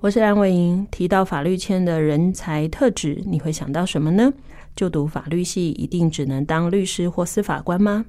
[0.00, 0.86] 我是安伟莹。
[0.92, 4.32] 提到法律圈的人才特质，你会想到什么呢？
[4.76, 8.04] 就读法律系一定只能当律师或司法官吗？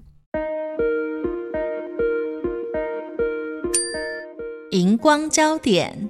[4.70, 6.08] 荧光焦点，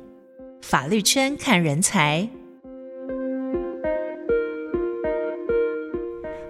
[0.61, 2.27] 法律圈看人才。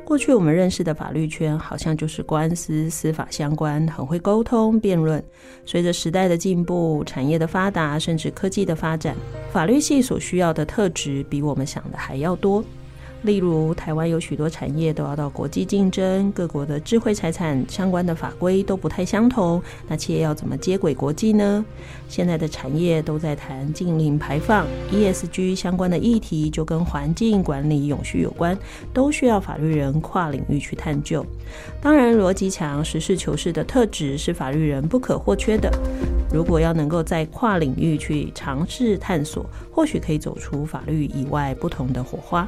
[0.10, 5.24] 过去我们认识的法律圈，好像就是官司、司法相关，很会沟通、辩论。
[5.68, 9.16] 随着时代的进步、产业的发达，甚至科技的发展，
[9.52, 12.66] 法律系所需要的特质，比我们想的还要多。
[13.24, 19.62] 例如，台湾有许多产业都要到国际竞争，各国的智慧财产相关的法规都不太相同。
[19.90, 21.66] 那企业要怎么接轨国际呢？
[22.08, 28.58] 现在的产业都在谈净零排放、ESG 相关的议题，就跟环境管理、永续有关，
[28.94, 31.26] 都需要法律人跨领域去探究。
[31.82, 35.70] 当然，逻辑强、实事求是的特质是法律人不可或缺的。
[36.32, 42.48] 如果要能够在跨领域去尝试探索，或许可以走出法律以外不同的火花。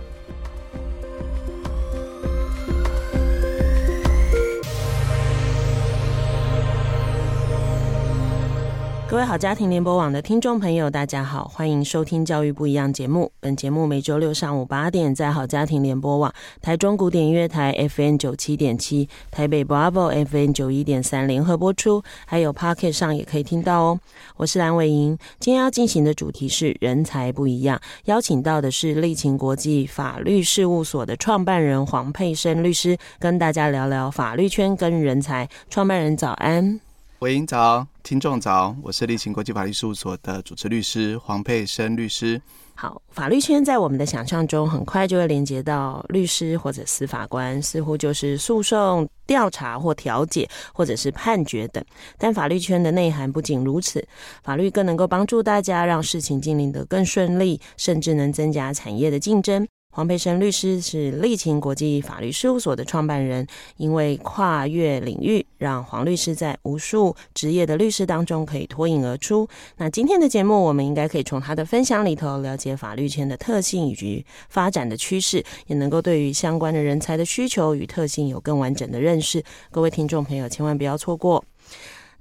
[9.12, 13.30] 各位好家庭联播网的听众朋友，大家好，欢迎收听《教育不一样》节目。
[13.42, 24.00] 本节目每周六上午八点在好家庭联播网、台中古典音乐台 FN 九七点七、台北 Bravo FN 九一点三联合播出，还有 Pocket 上也可以听到哦。
[24.38, 35.50] 我是蓝伟莹，今天要进行的主题是人才不一样，邀请到的是力勤国际法律事务所的创办人黄佩生律师，跟大家聊聊法律圈跟人才。
[35.70, 36.80] 创办人早安。
[37.20, 42.42] 伟莹早，听众早，我是立勤国际法律事务所的主持律师黄佩生律师。
[42.74, 51.84] 好，法律圈在我们的想象中，很快就会连接到律师或者司法官，似乎就是诉讼、调查或调解，或者是判决等。
[52.18, 54.06] 但法律圈的内涵不仅如此，
[54.44, 59.68] 法律更能够帮助大家让事情进行得更顺利，甚至能增加产业的竞争。
[59.94, 69.46] 黄培生律师是力勤国际法律事务所的创办人，因为跨越领域，让黄律师在无数职业的律师当中可以脱颖而出。
[69.76, 79.44] 那今天的节目，我们应该可以从他的分享里头了解法律圈的特性以及发展的趋势，也能够对于相关的人才的需求与特性有更完整的认识。
[79.72, 81.44] 各位听众朋友，千万不要错过。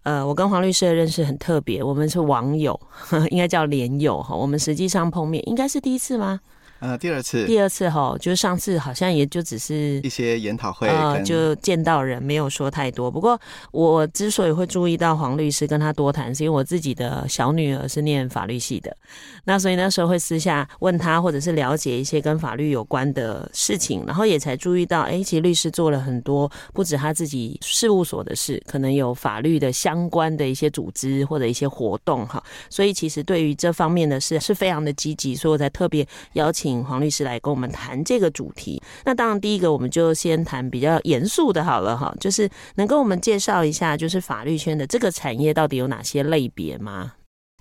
[0.03, 2.81] 呃，我跟黄律师的认识很特别，我们是网友，
[3.31, 4.35] 应该叫连友哈。
[4.35, 6.41] 我们实际上碰面，应该是第一次吗？
[6.81, 13.11] 呃，第二次，第二次哈，就是上次好像也就只是一些研讨会，呃，就见到人，没有说太多。
[13.11, 13.39] 不过
[13.71, 18.97] 我之所以会注意到黄律师跟他多谈，是因为我自己的小女儿是念法律系的，
[19.45, 32.43] 那所以那时候会私下问他，或者是了解一些跟法律有关的事情，然后也才注意到，哎，其实律师做了很多，不止他自己事务所的事，可能有法律的相关的一些组织或者一些活动哈。
[32.71, 36.70] 所以其实对于这方面的事是非常的积极，所以我才特别邀请。
[36.71, 38.81] 请黄律师来跟我们谈这个主题。
[39.05, 47.15] 那当然，第一个我们就先谈比较严肃的，好了哈，就是能跟我们介绍一下，就是法律圈的这个产业到底有哪些类别吗？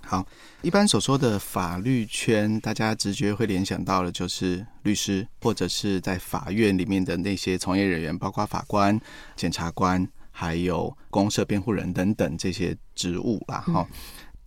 [0.06, 0.26] 好，
[0.62, 9.00] 一般所说的法律圈，大家直觉会联想到的就是律师，或者是在法院里面的那些从业人员，包括法官、
[9.36, 13.60] 检察官，还有公社辩护人等等这些职务啦。
[13.60, 13.98] 哈、嗯。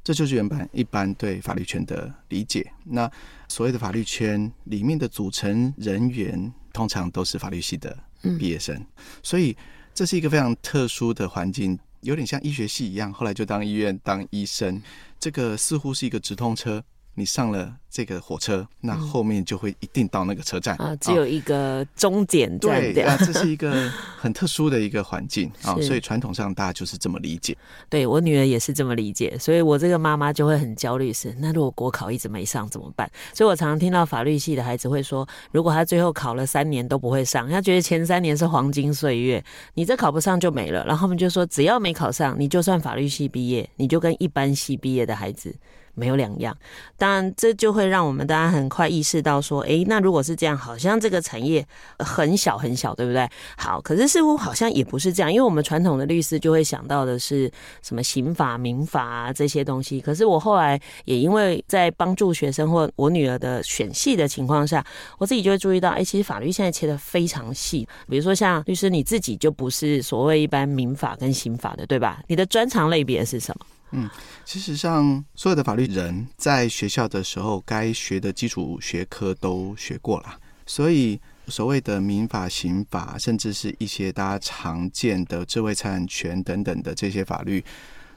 [0.05, 2.73] 这就是原版一般对法律圈的理解。
[2.85, 3.11] 那
[3.49, 7.97] 所谓的法律圈里面的组成人员，通常都是法律系的
[8.39, 8.87] 毕业生，嗯，
[9.23, 9.57] 所以
[9.95, 14.83] 这是一个非常特殊的环境，有点像医学系一样，后来就当医院当医生，
[15.21, 16.83] 这个似乎是一个直通车。
[17.15, 22.81] 你上了这个火车，那后面就会一定到那个车站，嗯、啊，只有一个终点站。
[22.94, 27.55] 对啊，这是一个很特殊的一个环境 啊，所以传统上大家就是这么理解。
[27.91, 33.11] 对，我女儿也是这么理解，所以我这个妈妈就会很焦虑，是那如果国考一直没上怎么办？
[33.35, 39.44] 所以我常常听到法律系的孩子会说，如果他最后考了三年都不会上，他觉得前三年是黄金岁月，
[39.75, 40.82] 你这考不上就没了。
[40.87, 45.55] 然后他们就说，只要没考上，你就算法律系毕业，你就跟一般系毕业的孩子
[45.94, 46.56] 没有两样。
[46.97, 51.67] 当然，这就会让我们大家很快意识到说，诶，那如果是这样，好像这个产业
[51.99, 53.29] 很小很小，对不对？
[53.56, 57.50] 好，可是似乎好像也不是这样，因为我们传统的律师就会想到的是
[57.83, 60.00] 什么刑法、民法啊这些东西。
[60.00, 64.85] 可是我后来也因为在帮助学生或我女儿的选系的情况下，
[65.19, 67.87] 我自己就会注意到，哎，其实法律现在切得非常细。
[68.09, 72.23] 比如说像律师你自己就不是所谓一般民法跟刑法的，对吧？
[72.29, 73.67] 你的专长类别是什么？
[73.93, 74.09] 嗯，
[74.44, 87.62] 其实上所有的法律人在学校的时候，该学的基础学科都学过了，所以所谓的民法、刑法，甚至是一些大家常见的智慧财产权等等的这些法律，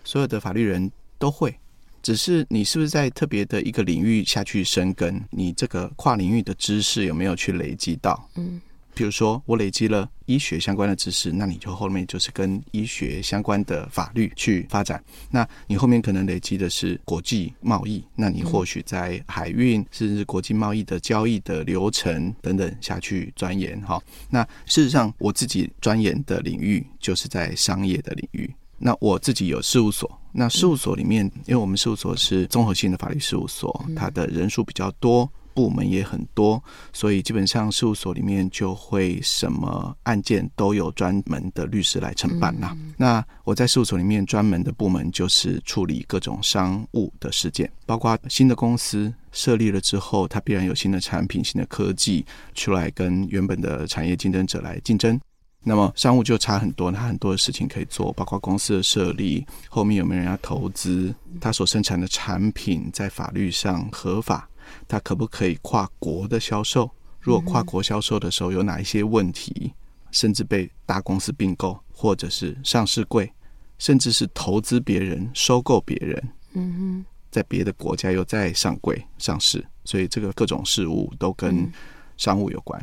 [0.04, 1.54] 所有的法律人都会，
[2.02, 8.30] 只是你是不是在特别的一个领域下去深耕，你这个跨领域的知识有没有去累积到？
[8.36, 8.62] 嗯。
[8.96, 15.04] 比如说，我累积了医学相关的知识，那你就后面就是跟医学相关的法律去发展。
[15.30, 23.80] 那你后面可能累积的是国际贸易，那你或许在海运甚至国际贸易的交易的流程等等下去钻研。
[23.82, 28.50] 哈，那事实上我自己钻研的领域就是在商业的领域。
[28.78, 35.30] 那我自己有事务所，那事务所里面，因为我们事务所是综合性的法律事务所，它的人数比较多。
[35.56, 36.62] 部门也很多，
[36.94, 42.76] 所以基本上事务所里面就会什么案件都有专门的律师来承办啦。
[42.78, 55.20] 嗯、那我在事务所里面专门的部门就是处理各种商务的事件，包括新的公司设立了之后，它必然有新的产品、新的科技出来跟原本的产业竞争者来竞争。
[55.68, 64.48] 那么商务就差很多，它很多的事情可以做，包括公司的设立，后面有没有人要投资，它所生产的产品在法律上合法。
[64.88, 66.90] 它可不可以跨国的销售？
[67.20, 69.74] 如果跨国销售的时候有哪一些问题，
[70.12, 73.32] 甚至被大公司并购，或者是上市柜，
[73.80, 81.72] 甚至是投资别人、收购别人，嗯哼，在别的国家又再上柜上市，所以这个各种事务都跟
[82.16, 82.80] 商务有关。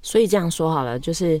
[0.00, 1.40] 所以这样说好了，就是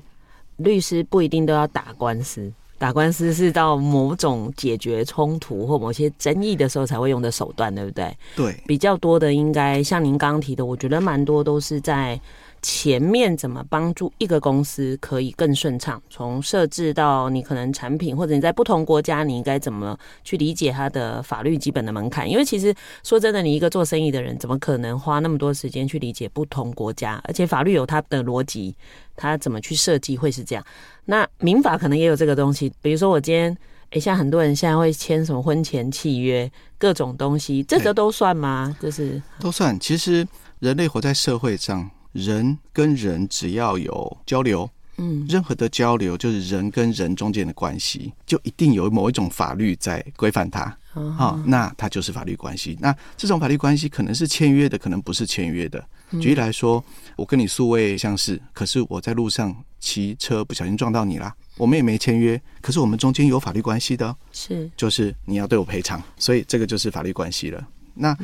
[0.58, 2.52] 律师不一定都要打官司。
[2.82, 8.12] 打官司是到某种解决冲突或某些争议的时候才会用的手段，对不对？
[8.34, 12.20] 对，比较多的应该像您刚刚提的，我觉得蛮多都是在。
[12.62, 16.00] 前面怎么帮助一个公司可以更顺畅？
[16.08, 22.30] 从设置到你可能产品，或者你在不同国家，你应该怎么去理解它的法律基本的门槛？
[22.30, 22.72] 因为其实
[23.02, 27.20] 说真的，你一个做生意的人，怎么可能花那么多时间去理解不同国家？
[27.24, 28.76] 而且法律有它的逻辑，
[29.16, 30.64] 它怎么去设计会是这样？
[31.06, 33.56] 那民法可能也有这个东西，比如说我今天，
[33.90, 36.48] 诶，像很多人现在会签什么婚前契约，
[36.78, 38.76] 各种东西，这个都算吗？
[38.80, 39.76] 就是都算。
[39.80, 40.24] 其实
[40.60, 41.90] 人类活在社会上。
[42.12, 44.68] 人跟人只要有交流，
[44.98, 52.76] 嗯，任何的交流就是人跟人中间的关系，就一定有某一种法律在规范它，啊、哦哦，那它就是法律关系。
[52.80, 55.82] 那这种法律关系可能是签约的，可能不是签约的。
[56.20, 56.84] 举例来说，
[57.16, 67.66] 我跟你素未相识，可是我在路上骑车不小心撞到你啦，我们也没签约，可是我们中间有法律关系的，是，就是你要对我赔偿，所以这个就是法律关系了。
[67.94, 68.14] 那。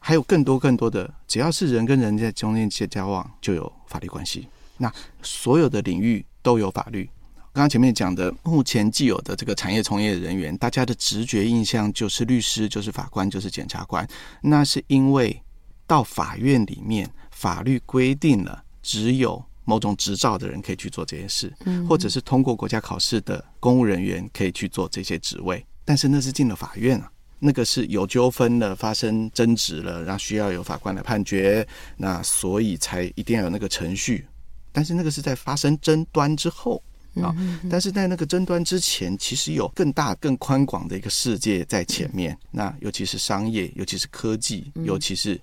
[0.00, 4.48] 嗯还有更多更多的，只要是人跟人在中间交往，就有法律关系。
[4.78, 4.90] 那
[5.22, 7.04] 所有的领域都有法律。
[7.52, 14.08] 刚刚前面讲的，目前既有的这个产业从业人员，大家的直觉印象就是律师，就是法官，就是检察官。
[14.40, 15.42] 那是因为
[15.86, 21.52] 到法院里面，法律规定了只有某种执照的人可以去做这件事，
[21.88, 25.66] 或者是通过国家考试的公务人员可以去做这些职位。
[25.84, 27.10] 但是那是进了法院啊。
[27.40, 34.26] 那个是有纠纷了，发生争执了，然后需要有法官来判决，那所以才一定要有那个程序。
[34.72, 36.82] 但是那个是在发生争端之后
[37.14, 37.34] 啊，
[37.70, 42.36] 但是在那个争端之前，其实有更大、更宽广的一个世界在前面。
[42.50, 45.40] 那尤其是商业，尤其是科技，尤其是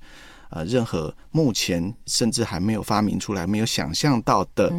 [0.50, 4.74] 呃，任何目前甚至还没有发明出来、没有想象到的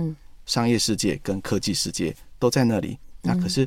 [0.45, 2.99] 商业世界跟科技世界都在那里。
[3.23, 3.67] 那可是。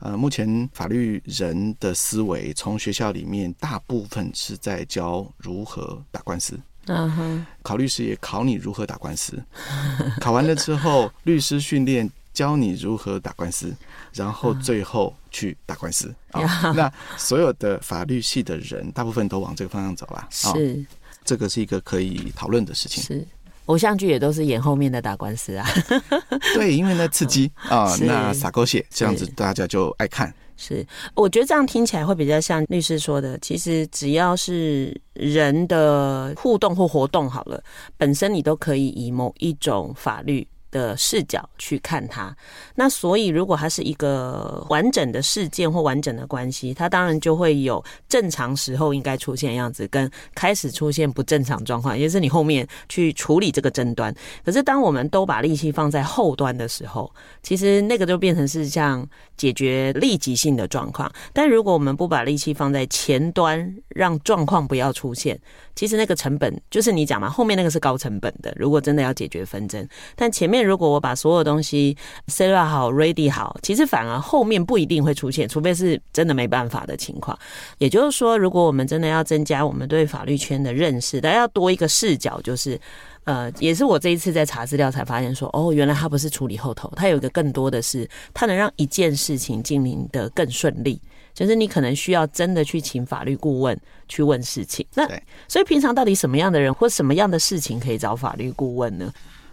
[0.00, 6.58] 呃，目前法律人的思维，从学校里面大部分是在教如何打官司。
[6.86, 9.40] 嗯哼，考律师也考你如何打官司。
[10.18, 13.72] 考完了之后，律师训练教你如何打官司，
[14.14, 16.12] 然后最后去打官司。
[16.30, 20.26] 啊、哦，那所有的法律系的人，大部分都往这个方向走了。
[20.30, 20.86] 是、哦，
[21.24, 23.02] 这个是一个可以讨论的事情。
[23.02, 23.26] 是。
[23.70, 25.64] 偶像剧也都是演后面的打官司啊，
[26.54, 30.34] 对，因为那刺激 啊、哦，那洒狗血这样子，大家就爱看。
[30.56, 30.84] 是，
[31.14, 37.62] 我觉得这样听起来会比较像律师说的，其实只要是人的互动或活动好了，
[37.96, 42.34] 本身你都可以以某一种法律的视角去看它。
[42.74, 54.14] 那所以，如果它是一个完整的事件或完整的关系，它当然就会有正常时候应该出现样子，跟开始出现不正常状况，也就是你后面去处理这个争端。
[54.44, 57.12] 可是，当我们都把力气放在后端的时候，
[57.42, 61.10] 其实那个就变成是像解决立即性的状况。
[61.32, 65.38] 但如果我们不把力气放在前端，让状况不要出现，
[65.74, 68.52] 其实那个成本就是你讲嘛，后面那个是高成本的。
[68.56, 71.96] 如果真的要解决纷争，但前面如果我把所有东西
[72.28, 77.38] set up 好、ready 好，其实反而后面不一定会出现，除非是真的没办法的情况。
[77.78, 82.80] 也就是说，如果我们真的要增加我们对法律圈的认识，大家要多一个视角，就是
[83.24, 91.00] 呃，也是我这一次在查资料才发现说，哦，原来他不是处理后头，他有一个更多的是，他能让一件事情进行的更顺利。
[91.32, 94.84] 就是你可能需要真的去请法律顾问去问事情。
[94.94, 95.08] 那
[95.46, 99.10] 所以平常到底什么样的人或什么样的事情可以找法律顾问呢？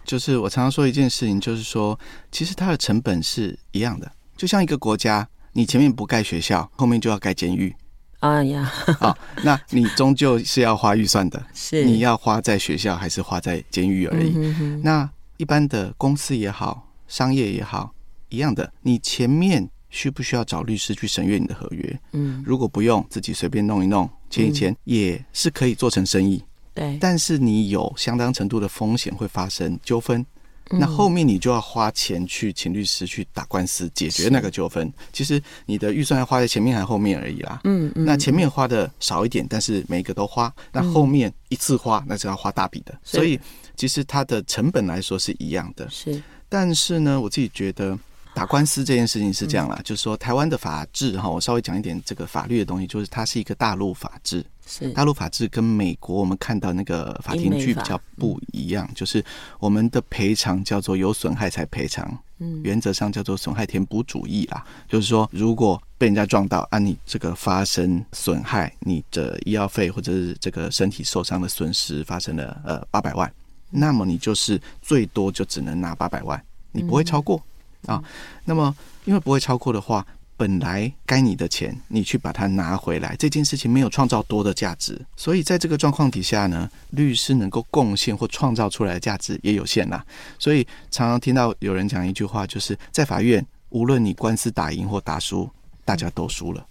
[0.08, 1.98] 就是我常常说一件事情，就是说
[2.32, 4.10] 其实它的成本是一样的。
[4.38, 7.76] 就像一个国家，你前面不盖学校，后面就要盖监狱。
[8.20, 8.64] 哎呀，
[8.98, 11.44] 好，那你终究是要花预算的。
[11.52, 14.32] 是你要花在学校还是花在监狱而已？
[14.34, 17.92] 嗯、哼哼那一般的公司也好，商业也好，
[18.30, 19.68] 一样的，你前面。
[19.90, 22.00] 需不需要找律师去审阅你的合约？
[22.12, 26.44] 嗯，如果不用，自己随便弄一弄，签一签，也是可以做成生意。
[26.78, 30.24] 对，但是你有相当程度的风险会发生纠纷，
[30.70, 34.92] 那后面你就要花钱去请律师去打官司解决那个纠纷。
[35.12, 37.60] 其实你的预算要花在前面还是后面而已啦。
[37.64, 42.96] 嗯嗯，那前面花的少一点，但是每一个都花，那后面一次花那是要花大笔的。
[43.02, 43.40] 所以
[43.76, 45.88] 其实它的成本来说是一样的。
[45.90, 47.98] 是，但是呢，我自己觉得。
[48.34, 54.90] 打官司这件事情是这样啦，嗯、就是说台湾的法治哈，我稍微讲一点这个法律的东西，就是它是一个大陆法治，是。
[54.92, 59.24] 大陆法治跟美国我们看到那个法庭剧比较不一样，就是
[59.58, 62.06] 我们的赔偿叫做有损害才赔偿，
[62.38, 73.32] 嗯，原则上叫做损害填补主义啦，就是说如果被人家撞到，啊，你这个发生损害，你的医药费或者是这个身体受伤的损失发生了呃八百万，
[73.70, 76.40] 那么你就是最多就只能拿八百万，
[76.72, 77.42] 你不会超过。
[77.86, 78.02] 啊，
[78.44, 80.04] 那么因为不会超过的话，
[80.38, 90.02] 本来该你的钱，你去把它拿回来，这件事情没有创造多的价值，所以在这个状况底下呢，律师能够贡献或创造出来的价值也有限啦。
[90.38, 95.50] 所以常常听到有人讲一句话，就是在法院，无论你官司打赢或打输，
[95.84, 96.64] 大家都输了，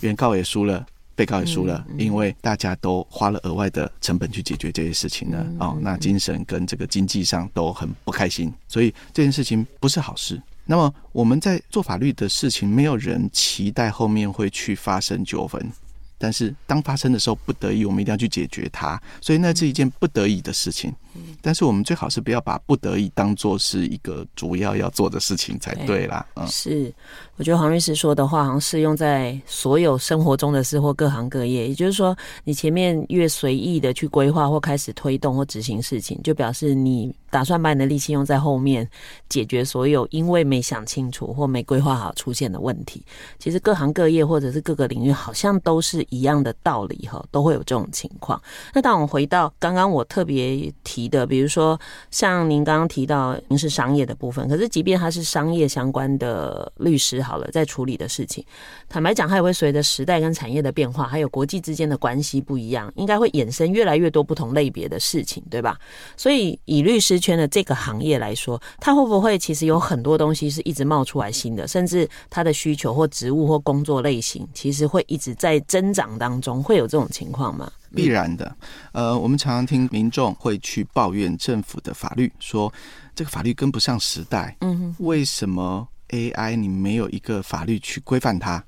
[0.00, 0.86] 原告也输了。
[1.16, 5.46] 被告也输了，因为大家都花了额外的成本去解决这些事情呢。
[5.60, 10.42] 哦，那精神跟这个经济上都很不开心，所以这件事情不是好事。
[10.66, 15.70] 那么我们在做法律的事情，没有人期待后面会去发生纠纷。
[16.16, 20.94] 但是当发生的时候，不得已我们一定要去解决它，所以那是一件不得已的事情。
[21.42, 26.24] 但是我们最好是不要把不得已当做是一个主要要做的事情才对啦。
[26.36, 26.94] 嗯，是，
[27.36, 31.68] 我觉得黄律师说的话好像适用在所有生活中的事或各行各业。
[31.68, 38.88] 也就是说，你前面越随意的去规划或开始推动或执行事情，就表示你打算把你的力气用在后面
[39.28, 43.04] 解决所有因为没想清楚或没规划好出现的问题。
[43.38, 48.40] 其实各行各业或者是各个领域好像都是一样的道理哈，都会有这种情况。
[48.74, 51.04] 那当我们回到刚刚我特别提。
[51.04, 51.78] 的，比如说
[52.10, 58.44] 像您刚刚提到您是商业的部分，可是即便他是商业相关的律师，好了，在处理的事情，
[58.88, 65.78] 坦白讲，它也会随着时代跟产业的变化，还有国际之间的关系不一样，应该会衍生越来越多不同类别的事情，对吧？
[66.16, 77.72] 所以以律师圈的这个行业来说，它会不会其实有很多东西是一直冒出来新的，甚至它的需求或职务或工作类型，其实会一直在增长当中，会有这种情况吗？
[77.94, 78.56] 必然的，
[78.90, 82.72] 呃，我们常常听民众会去抱怨政府的法律，说
[83.14, 84.56] 这个法律跟不上时代。
[84.62, 88.62] 嗯哼，为什么 AI 你没有一个法律去规范它？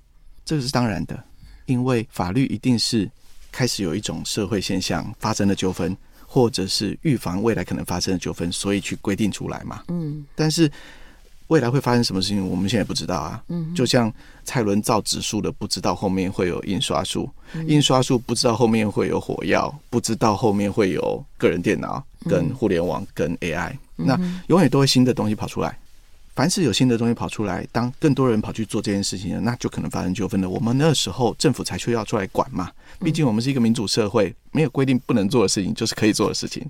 [0.44, 1.22] 这个是当然的，
[1.66, 3.08] 因为法律一定是
[3.52, 9.84] 开始有一种社会现象发生了纠纷，或者是预防未来可能发生的纠纷，所以去规定出来嘛。
[9.88, 10.70] 嗯，但是。
[11.48, 13.40] 未来会发生什么事情，我们现在不知道啊。
[13.46, 14.12] 嗯，就像
[14.42, 17.24] 蔡伦造纸术的，不知道后面会有印刷术；
[17.68, 23.72] 印刷术不知道后面会有火药，不知道后面会有个人电脑、跟互联网、跟 AI。
[23.94, 25.78] 那永远都会新的东西跑出来。
[26.36, 30.48] 凡是有新的东西跑出来，当更多人跑去做这件事情，那就可能发生纠纷了。
[30.48, 32.70] 我们那时候政府才需要出来管嘛。
[33.00, 36.62] 毕竟我们是一个民主社会，没有规定不能做的事情 就是可以做的事情。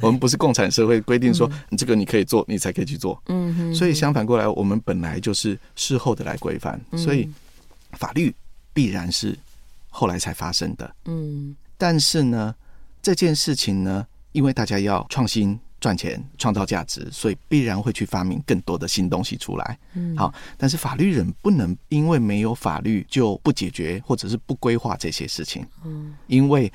[0.00, 3.20] 我们不是共产社会，规定说你这个你可以做，你才可以去做。
[3.26, 7.28] 嗯，所以相反过来，我们本来就是事后的来规范，所以
[7.94, 8.32] 法律
[8.72, 9.36] 必然是
[9.88, 10.88] 后来才发生的。
[11.06, 12.54] 嗯，但是呢，
[13.02, 15.58] 这件事情呢，因为大家要创新。
[15.80, 19.78] 赚钱、创造价值，所以必然会去发明更多的新东西出来。
[19.94, 25.66] 嗯，好，但是法律人不能因为没有法律就不解决或者是不规划这些事情。
[25.84, 26.70] 嗯，因为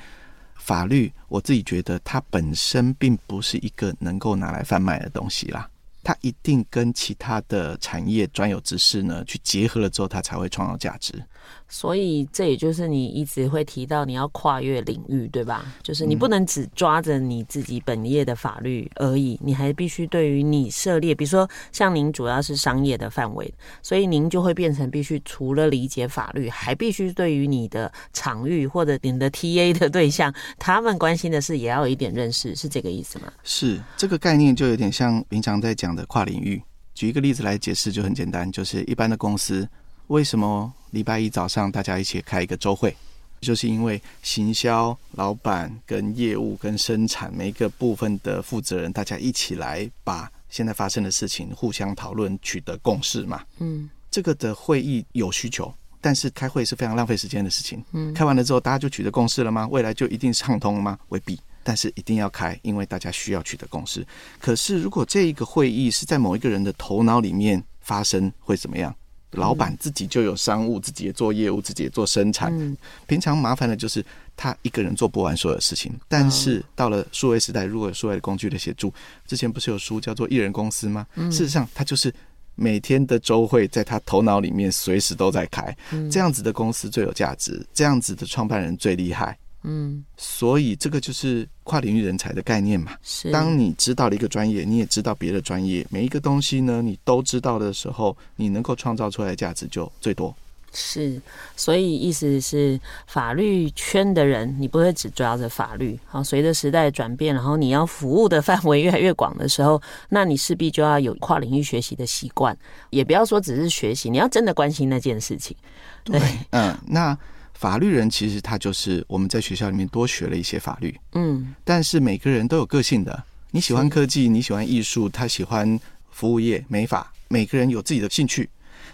[0.56, 5.70] 法律，我自己觉得它本身并不是一个能够拿来贩卖的东西啦。
[6.02, 11.20] 它一定跟其他的产业专有知识呢去结合了之后，它才会创造价值。
[11.68, 15.64] 所以这也就是你一直会提到你要跨越领域，对吧？
[15.82, 33.32] 就是你不能只抓着你自己本业的法律而已，你还必须对于你涉猎，比如说像您主要是商业的范围，所以您就会变成必须除了理解法律，还必须对于你的场域或者你的 TA 的对象，他们关心的事也要有一点认识，是这个意思吗？
[33.42, 36.62] 是，这个概念就有点像平常在讲的跨领域。
[36.94, 39.68] 举一个例子来解释就很简单，就是一般的公司。
[40.08, 42.96] 为什么礼拜一早上大家一起开一个周会？
[43.40, 53.44] 就是因为行销老板跟业务跟生产每一个部分的负责人，大家一起来把现在发生的事情互相讨论，取得共识嘛。
[53.58, 57.84] 嗯，这个的会议有需求，但是开会是非常浪费时间的事情。
[57.92, 59.68] 嗯，开完了之后大家就取得共识了吗？
[59.68, 60.98] 未来就一定畅通了吗？
[61.08, 61.38] 未必。
[61.62, 64.06] 但是一定要开，因为大家需要取得共识。
[64.40, 68.94] 可是如果这一个会议是在某一个人的头脑里面发生，会怎么样？
[69.36, 72.76] 老板自己就有商务，自己也做业务，自己也做生产。
[73.06, 74.04] 平常麻烦的就是
[74.36, 75.92] 他一个人做不完所有事情。
[76.08, 78.92] 但是到了数位时代，如果有数位工具的协助，
[79.26, 81.06] 之前不是有书叫做《艺人公司》吗？
[81.30, 82.12] 事实上，他就是
[82.54, 85.76] 每天的周会在他头脑里面随时都在开。
[86.10, 89.38] 这样子的公司最有价值，这样子的创办人最厉害。
[89.68, 92.92] 嗯，所以这个就是跨领域人才的概念嘛。
[93.02, 100.32] 是，当你知道了一个专业，你也知道别的专业，每一个东西呢，你都知道的时候，你能够创造出来的价值就最多。
[100.72, 101.20] 是，
[101.56, 105.98] 所以意思是法律圈的人，你不会只抓着法律。
[106.06, 112.56] 好，随着时代转变，然后你要服务的范围越来越广的时候，那你势必就要有跨领域学习的习惯，
[112.90, 115.56] 也不要说只是学习，你要真的关心那件事情。
[116.04, 117.18] 对，对嗯，那。
[117.58, 123.24] 法律人其实他就是我们在学校里面多学了一些法律，嗯，但是每个人都有个性的。
[123.50, 125.78] 你喜欢科技，你喜欢艺术，他喜欢
[126.10, 128.48] 服务业、美法，每个人有自己的兴趣。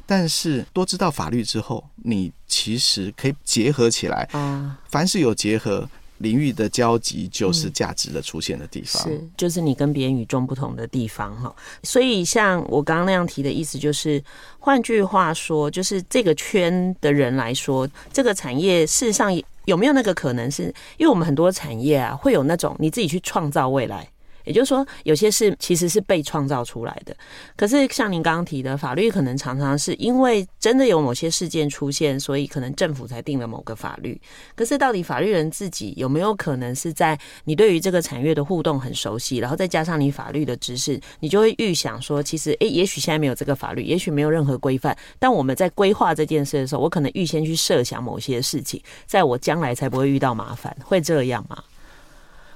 [0.07, 4.29] 但是多知道法律之后，你其实可以结合起来。
[4.33, 5.89] 啊，凡是有结合。
[6.23, 11.55] 领域的交集就是价值的出现的地方，是就是你跟别人与众不同的地方哈。
[11.83, 14.23] 所以像我刚刚那样提的意思，就是
[14.59, 19.31] 换句话说，就是这个圈的人来说，这个产业事实上
[19.67, 20.65] 有没有那个可能是，
[20.97, 24.09] 因为我们很多产业啊，会有那种你自己去创造未来。
[24.45, 27.15] 也就是说，有些事其实是被创造出来的。
[27.57, 34.21] 可是像您刚刚提的，法律可能常常是因为真的有某些事件出现，所以可能政府才定了某个法律。
[34.55, 51.63] 可是到底法律人自己有没有可能是在你对于这个产业的互动很熟悉，然后再加上你法律的知识，你就会预想说，其实诶，也许现在没有这个法律，也许没有任何规范，但我们在规划这件事的时候，我可能预先去设想某些事情，在我将来才不会遇到麻烦，会这样吗？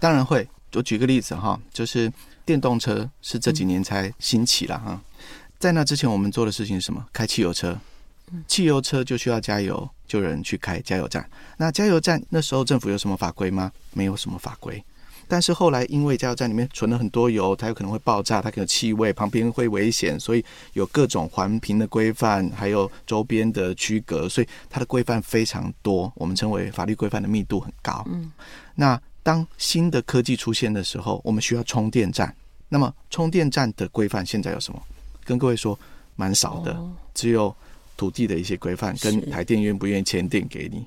[0.01, 0.47] 当然会。
[0.75, 2.13] 我举个例子哈，就是
[2.45, 5.01] 电动车是这几年才兴起了哈。
[5.59, 7.03] 在那之前，我们做的事情是什么？
[7.15, 7.79] 开汽油车，
[8.47, 11.27] 汽油车就需要加油，就有人去开加油站。
[11.57, 13.73] 那加油站那时候政府有什么法规吗？
[13.95, 14.85] 没有什么法规。
[15.27, 26.13] 但是后来因为加油站里面存了很多油，它有可能会爆炸，它可能有气味，旁边会危险，所以有各种环评的规范，还有周边的区隔，所以它的规范非常多。
[26.17, 28.05] 我们称为法律规范的密度很高。
[28.11, 28.31] 嗯，
[28.75, 29.01] 那。
[29.27, 32.33] 当新的科技出现的时候，我们需要充电站。
[32.69, 34.81] 那么充电站的规范现在有什么？
[35.25, 35.77] 跟各位说，
[36.15, 36.79] 蛮少的，
[37.13, 37.53] 只有
[37.97, 40.87] 土地的一些规范，跟台电愿不愿意签订给你。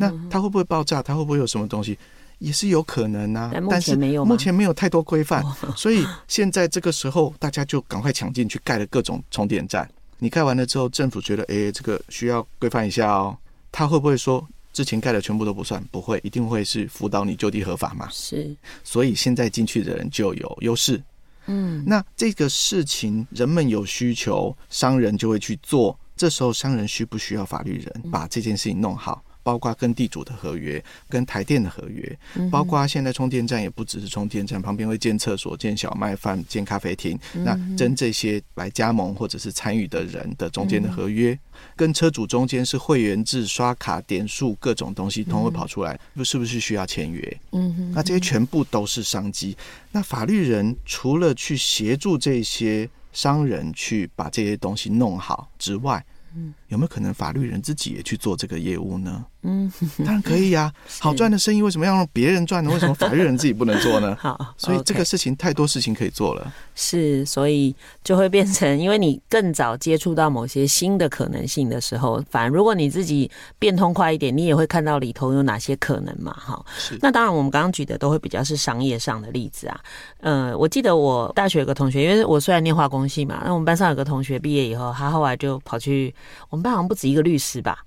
[0.00, 1.02] 那它会不会爆炸？
[1.02, 1.98] 它会不会有什么东西？
[2.38, 3.52] 也是有可能啊。
[3.68, 5.44] 但是目前没有太多规范，
[5.76, 9.86] 所以现在这个时候大家就赶快抢进去盖了各种充电站。
[10.18, 13.36] 你盖完了之后，政府觉得，哎，这个需要规范一下哦。
[13.70, 14.42] 他会不会说？
[14.76, 18.10] 之前盖的全部都不算，不会，一定会是辅导你就地合法嘛？
[18.12, 21.02] 是，所以现在进去的人就有优势。
[21.46, 25.98] 嗯，那这个事情人们有需求，商人就会去做。
[26.14, 29.24] 这时候商人需不需要法律人把这件事情弄好？
[29.46, 32.18] 包括跟地主的合约，跟台电的合约，
[32.50, 37.16] 包括现在充电站也不只是充电站，旁边会建厕所、建小卖饭、建咖啡厅。
[37.32, 41.38] 那跟这些来加盟或者是参与的人的中间的合约，
[41.76, 47.40] 跟车主中间是会员制、刷卡点数各种东西，通会跑出来，是不是需要签约？
[47.52, 49.56] 嗯，那这些全部都是商机。
[49.92, 56.04] 那法律人除了去协助这些商人去把这些东西弄好之外，
[56.68, 59.24] 有没有可能法律人自己也去做这个业务呢？
[59.42, 60.74] 嗯，当然可以呀、 啊。
[60.98, 62.70] 好赚的生意为什么要让别人赚呢？
[62.72, 64.16] 为什么法律人自己不能做呢？
[64.18, 66.52] 好，所以这个事情太多事情可以做了。
[66.74, 76.32] 是，所以就会变成，因为你更早接触到某些新的可能性的时候，反而如果你自己变通快一点，你也会看到里头有哪些可能嘛。
[76.32, 76.98] 哈，是。
[77.00, 79.80] 那当然，我们刚刚举的都会比较是商业上的例子啊。
[80.20, 86.12] 呃，我记得我大学有个同学，因为我虽然念化工系嘛，那我们班上有个同学毕业以后，他后来就跑去
[86.50, 87.84] 我们班好像不止一个律师吧。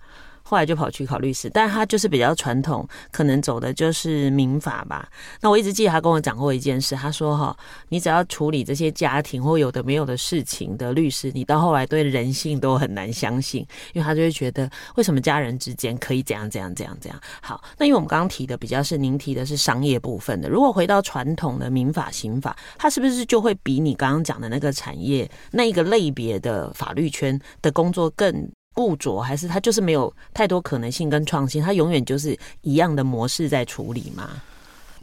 [0.49, 5.07] 后来就跑去考律师，但他就是比较传统，可能走的就是民法吧。
[5.41, 7.55] 那我一直记得他跟我讲过一件事，他说：“哈，
[7.89, 13.61] 你只要处理这些家庭或有的没有的事情的律师，你到后来对人性都很难相信，
[13.93, 28.49] 因为他就会觉得为什么家人之间可以怎样怎样怎样怎样。”好，那因为我们刚刚提的比较是您提的是商业部分的，如果回到传统的民法、刑法，它是不是就会比你刚刚讲的那个产业那一个类别的法律圈的工作更？
[28.79, 34.41] 固着，还是他就是没有太多可能性跟创新，他永远就是一样的模式在处理嘛？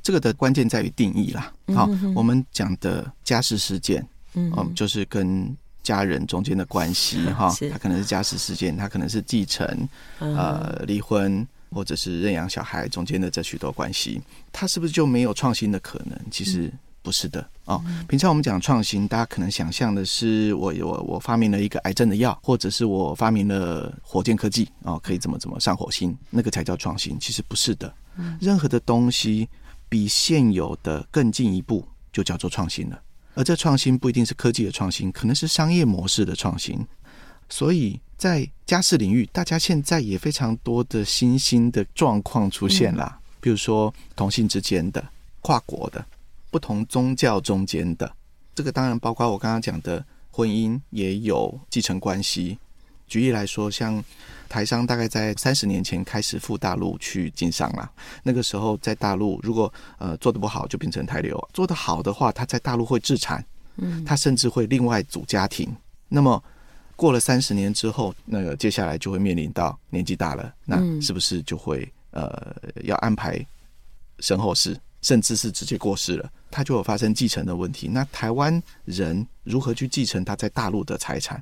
[0.03, 1.53] 这个的关键在于定义啦。
[1.75, 9.87] 好，嗯、我们讲的家事事件，嗯，就是跟家人中间的关系 哈，他可能是家事事件，他可能是继承、
[10.19, 16.19] 呃离婚或者是认养小孩中间的这许多关系，他是不是就没有创新的可能？
[16.31, 16.73] 其实。
[17.07, 27.17] 不是的哦，平常我们讲创新，大家可能想象的是我我我发明了一个癌症的药，或者是我发明了火箭科技哦，可以怎么怎么上火星，那个才叫创新。
[27.21, 27.95] 其实不是的，
[28.41, 29.49] 任何的东西
[29.89, 33.01] 比现有的更进一步，就叫做创新了。
[33.35, 36.85] 而这创新不一定是科技的创新，可能是商业模式的创新。
[37.49, 45.05] 所以在家事领域，大家现在也非常多的新兴的状况出现了，比如说同性之间的、
[45.41, 46.05] 跨国的。
[46.57, 48.11] 不同宗教中间的
[48.55, 52.59] 这个，当然包括我刚刚讲的婚姻，也有继承关系。
[53.07, 54.03] 举例来说，像
[54.49, 57.93] 台商大概在三十年前开始赴大陆去经商了。
[58.23, 63.45] 那个时候在大陆，如果呃做的不好，就变成台流；做的好的话，他在大陆会置产，
[63.77, 65.71] 嗯，他甚至会另外组家庭。
[66.09, 66.43] 那么
[66.97, 73.47] 过了三十年之后，那个接下来就会面临到年纪大了，那是不是就会呃要安排
[74.21, 74.75] 身后事？
[75.07, 77.87] 甚至是直接过世了，他就有发生继承的问题。
[77.87, 81.41] 那台湾人如何去继承他在大陆的财产？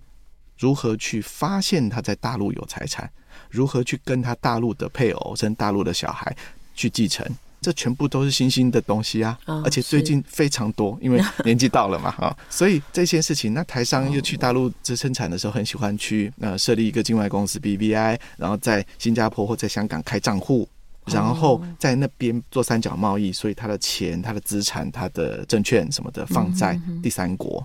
[0.58, 3.10] 如何去发现他在大陆有财产？
[3.48, 6.36] 如何去跟他大陆的配偶生大陆的小孩
[6.74, 7.26] 去继承？
[7.62, 9.38] 这全部都是新兴的东西啊！
[9.46, 20.68] 而且最近非常多，因为年纪到了嘛， 哈，所以这些事情，那台商又去大陆这生产的时候，很喜欢去呃设立一个境外公司 BVI，然后在新加坡或在香港开账户。
[21.06, 27.62] 然后在那边做三角贸易，所以他的钱、他的资产、他的证券什么的放在第三国，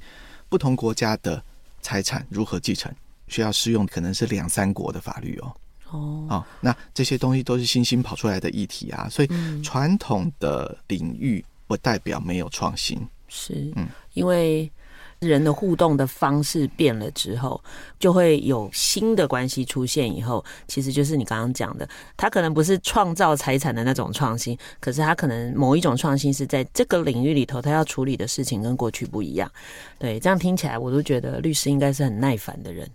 [0.50, 1.42] 不同国家的
[1.82, 2.94] 财产如何继承，
[3.28, 5.56] 需要适用可能是两三国的法律哦。
[5.92, 13.00] 哦，哦，那这些东西都是新兴跑出来的议题啊，所以传统的领域不代表没有创新。
[13.28, 14.72] 是，嗯，因为。
[15.20, 17.62] 人的互动的方式变了之后，
[18.00, 20.16] 就会有新的关系出现。
[20.16, 29.52] 以后，其实就是你刚刚讲的，他可能不是创造财产的那种创新，可是他可能某一种创新是在这个领域里头，他要处理的事情跟过去不一样。
[29.98, 32.90] 对，这样听起来，我都觉得律师应该是很耐烦的人。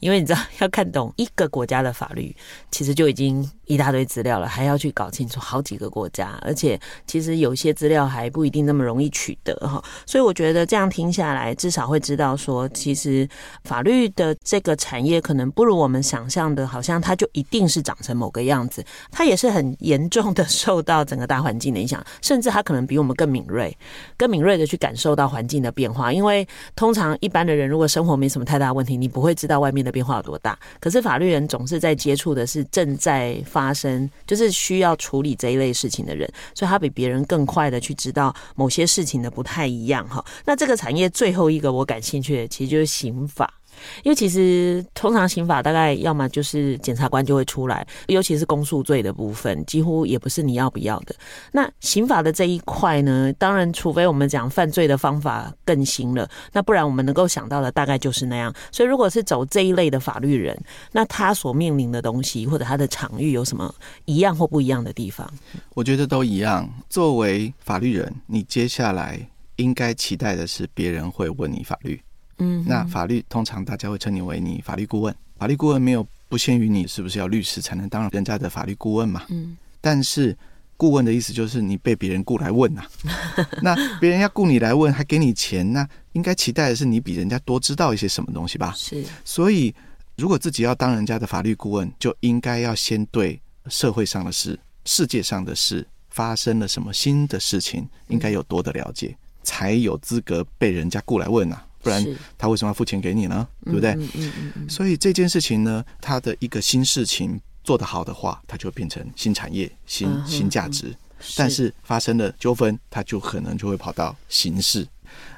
[0.00, 2.34] 因为你知道，要看懂一个国家的法律，
[2.70, 9.82] 其实就已经一大堆资料了，还要去搞清楚好几个国家，而且其实有些资料还不一定那么容易取得哈。
[10.04, 13.26] 所以我觉得这样听下来，至少会知道说，其实
[13.64, 23.76] 法律的这个产业可能不如我们想象的，好像它就一定是长成某个样子，它也是很严重的受到整个大环境的影响，甚至它可能比我们更敏锐，
[24.18, 26.12] 更敏锐的去感受到环境的变化。
[26.12, 30.58] 因为通常一般的人如果生活没什么太大问题，你不会知道外面的变化有多大？
[30.80, 40.24] 可是法律人总是在接触的是正在发生，就是需要处理这一类事情的人，所以他比别人更快的去知道某些事情的不太一样哈。
[40.44, 43.54] 那这个产业最后一个我感兴趣的，其实就是刑法。
[44.02, 51.14] 因为其实通常刑法大概要么就是检察官就会出来，尤其是公诉罪的部分，几乎也不是你要不要的。
[51.52, 58.54] 那刑法的这一块呢，当然除非我们讲犯罪的方法更新了，那不然我们能够想到的大概就是那样。
[58.70, 60.56] 所以如果是走这一类的法律人，
[60.92, 65.30] 那他所面临的东西或者他的场域有什么一样或不一样的地方？
[65.74, 66.68] 我觉得都一样。
[66.88, 69.20] 作为法律人，你接下来
[69.56, 72.00] 应该期待的是别人会问你法律。
[72.38, 79.24] 嗯，那法律通常大家会称你为你法律顾问，法律顾问没有不限于你是不是要律师才能当人家的法律顾问嘛。
[79.28, 80.36] 嗯，但是
[80.76, 88.72] 顾问的意思就是你被别人雇来问呐、啊， 那别人要雇你来问，还给你钱，那应该期待的是你比人家多知道一些什么东西吧？
[88.76, 89.74] 是，所以
[90.16, 101.65] 如果自己要当人家的法律顾问，就应该要先对社会上的事、世界上的事发生了什么新的事情，应该有多的了解，才有资格被人家雇来问啊。
[101.86, 102.04] 不然
[102.36, 103.46] 他为什么要付钱给你呢？
[103.64, 103.92] 对不对？
[103.92, 104.68] 嗯嗯嗯嗯。
[104.68, 110.92] 所以这件事情呢，他的一个新事情做得好的话，它就变成新产业、新新价值。
[111.36, 114.86] 但是发生了纠纷，它就可能就会跑到刑事。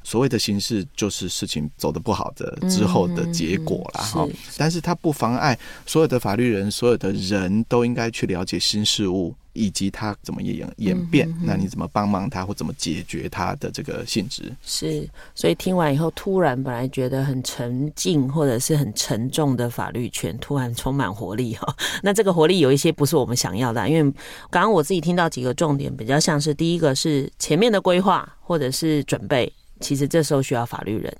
[0.02, 4.26] 所谓的刑事，就是事情走得不好的之后的结果了哈。
[4.56, 5.56] 但是它不妨碍
[5.86, 9.34] 所有的法律人、所有的人都应该去了解新事物。
[9.58, 14.54] 以及它怎么演演变，那你怎么帮忙它，或怎么解决它的这个性质？
[14.62, 21.76] 是，所以听完以后，突然本来觉得很沉静或者是很沉重的法律圈，突然充满活力哈。
[22.02, 24.02] 那这个活力有一些不是我们想要的，因为
[24.48, 29.52] 刚刚我自己听到几个重点，比较像是第一个是前面的规划或者是准备。
[29.80, 31.14] 其实这时候需要法律人，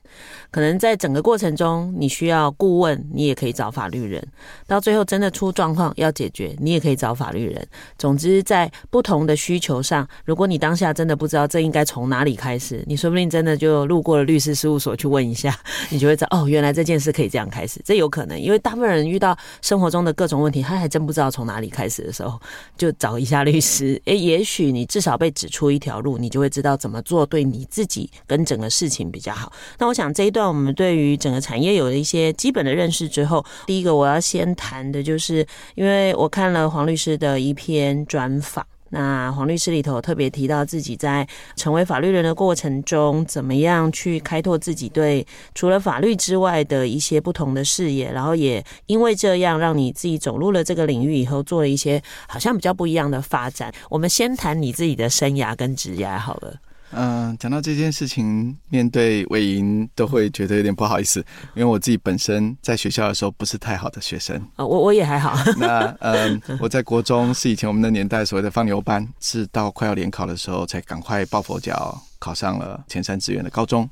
[0.50, 4.26] 可能在整个过程中你需要顾问，你也可以找法律人。
[4.66, 7.66] 到最后真的出状况要解决，你也可以找法律人。
[7.98, 15.58] 总之，在不同的需求上，如果你当下真的不知道这应该从哪里开始，你说不定真的就路过了律师事务所去问一下，
[15.90, 17.80] 你就会知道哦，原来这件事可以这样开始。
[17.84, 22.40] 这有可能，因为大部分人遇到生活中的各种问题，他还真不知道从哪里开始的时候，
[22.76, 24.00] 就找一下律师。
[24.04, 29.52] 诶，也许你至少被指出一条路，你就会知道怎么做，对你自己跟整个事情比较好。
[29.78, 38.66] 那我想这一段我们对于整个产业有了一些基本的认识之后，第一个我要先谈的就是，因为我看了黄律师的一篇专访。
[38.90, 53.70] 那黄律师里头特别提到自己在成为法律人的过程中，怎么样去开拓自己对除了法律之外的一些不同的视野，然后也因为这样让你自己走入了这个领域以后，做了一些好像比较不一样的发展。
[53.90, 56.54] 我们先谈你自己的生涯跟职业好了。
[56.90, 61.20] 嗯，讲到这件事情，面对魏莹都会觉得有点不好意思，
[61.54, 65.36] 因为我自己本身在学校的时候不是太好的学生啊，我我也还好。
[65.58, 73.88] 那嗯，我在国中是以前我们的年代所谓的放牛班，是到快要联考的时候才赶快抱佛脚考上了前三志愿的高中。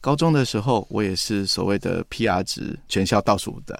[0.00, 3.78] 高中的时候，我也是所谓的 PR 值全校倒数的，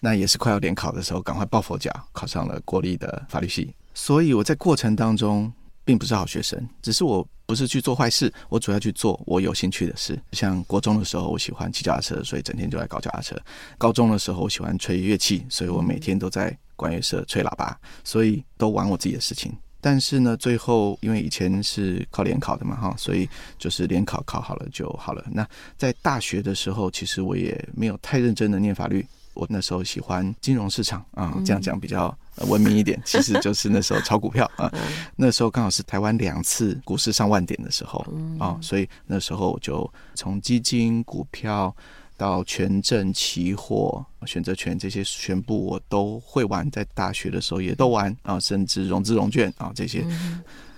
[0.00, 3.74] 那也是快要联考的时候赶快抱佛脚考上了国立的法律系。
[3.92, 5.52] 所以我在过程当中
[5.88, 7.26] 并不是好学生，只是我。
[7.48, 10.20] 不是去做坏事，我主要去做我有兴趣的事。
[10.32, 13.34] 像国中的时候，我喜欢骑脚踏车，所以整天就在搞脚踏车。
[13.78, 17.74] 高中的时候，我喜欢吹乐器，所以我每天都在管乐社吹喇叭，
[18.04, 19.50] 所以都玩我自己的事情。
[19.80, 23.26] 但是呢，最后因为以前是靠联考的嘛，哈，所以
[23.58, 25.24] 就是联考考好了就好了。
[25.32, 25.48] 那
[25.78, 29.06] 在大学的时候，其实我也没有太认真的念法律。
[29.32, 32.14] 我那时候喜欢金融市场啊，这样讲比较
[32.46, 33.00] 文明一点。
[33.04, 34.72] 其实 就是那时候炒股票啊，
[35.16, 38.04] 那时候刚好是台湾两次股市上万点的时候
[38.38, 41.74] 啊，所以那时候我就从基金、股票
[42.16, 50.04] 到权证、期货、选择权这些全部我都会玩，在大学的时候也都玩啊，甚至融资融券啊这些。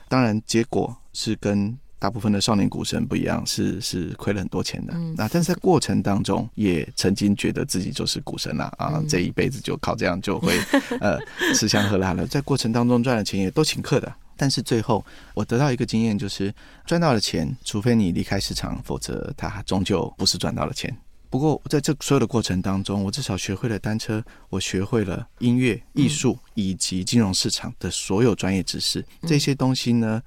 [0.09, 1.79] 当然，结果是跟。
[2.01, 4.95] 大部分的少年股神不一样，是是亏了很多钱的。
[4.97, 10.59] 嗯、那但是在过程当中，也曾经觉得自己就是股神了啊，嗯、这一辈子就靠这样就会
[10.99, 11.19] 呃
[11.55, 12.27] 吃香喝辣了。
[12.27, 16.53] 在过程当中赚的钱也都请客的，但是最后我得到一个经验，就是
[16.87, 20.97] 赚到了钱，除非你离开市场，否则它终究不是赚到了钱。
[21.29, 30.23] 不过在这所有的过程当中，我至少学会了单车，我学会了音乐、艺术以及金融市场的所有专业知识，这些东西呢。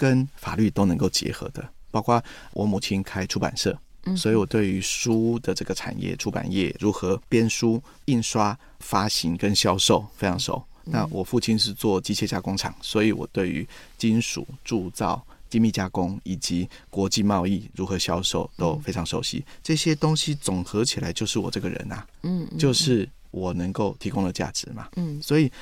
[0.00, 2.22] 跟法律都能够结合的，包括
[2.54, 3.78] 我母亲开出版社，
[4.16, 10.64] 所以我对于书的这个产业、出版业如何编书、印刷、发行跟销售非常熟。
[10.84, 19.44] 那我父亲是做机械加工厂，所以我对于金属铸造、精密加工以及国际贸易如何销售都非常熟悉。
[19.62, 25.20] 这些东西总合起来就是我这个人啊，嗯，就是我能够提供的价值嘛，嗯。
[25.20, 25.52] 所以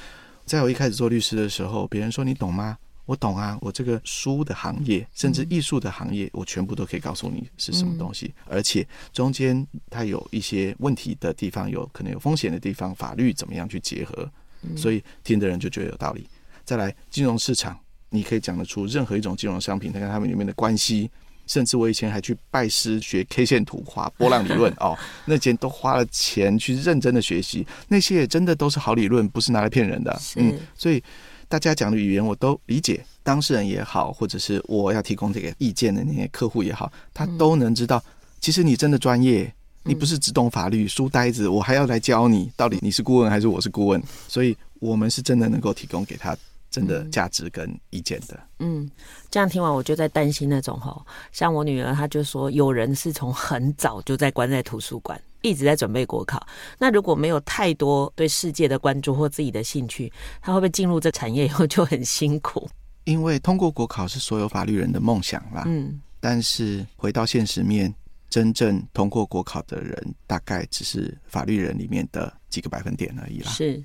[0.46, 2.79] 在我一开始做律师的时候，别人说你懂吗？
[3.09, 14.31] 我懂啊，我这个书的行业，甚至艺术的行业，我全部都可以告诉你是什么东西，而且中间它有一些问题的地方，有可能有风险的地方，法律怎么样去结合，
[14.77, 16.29] 所以听的人就觉得有道理。
[16.66, 21.11] 再来，金融市场，你可以讲得出任何一种金融商品，它跟他们里面的关系，
[21.47, 24.94] 甚至我以前还去拜师学 K 线图、画波浪理论 哦，
[25.25, 30.21] 那间都花了钱去认真的学习，那些也真的都是好理论，不是拿来骗人的。
[30.37, 31.03] 嗯，所以。
[31.48, 38.02] 大家讲的语言我都理解，当事人也好，或者是我要提供这个意见的那些客户也好，他都能知道，
[38.38, 39.50] 其实你真的专业，
[39.82, 46.37] 你不是只懂法律书呆子，我还要来教你，到底你是顾问还是我是顾问，所以我们是真的能够提供给他
[46.70, 48.38] 真的价值跟意见的。
[48.58, 48.90] 嗯，
[49.30, 55.18] 这样听完我就在担心那种哈，像我女儿，她就说有人是从很早就在关在图书馆。
[55.42, 56.44] 一直在准备国考。
[56.79, 62.68] 那如果没有太多对世界的关注或自己的兴趣，他会不会进入这产业以后就很辛苦？
[63.05, 65.64] 因为通过国考是所有法律人的梦想啦。
[65.66, 67.94] 嗯，但是回到现实面，
[68.29, 73.51] 真正通过国考的人，大概只是法律人里面的几个百分点而已啦。
[73.51, 73.83] 是，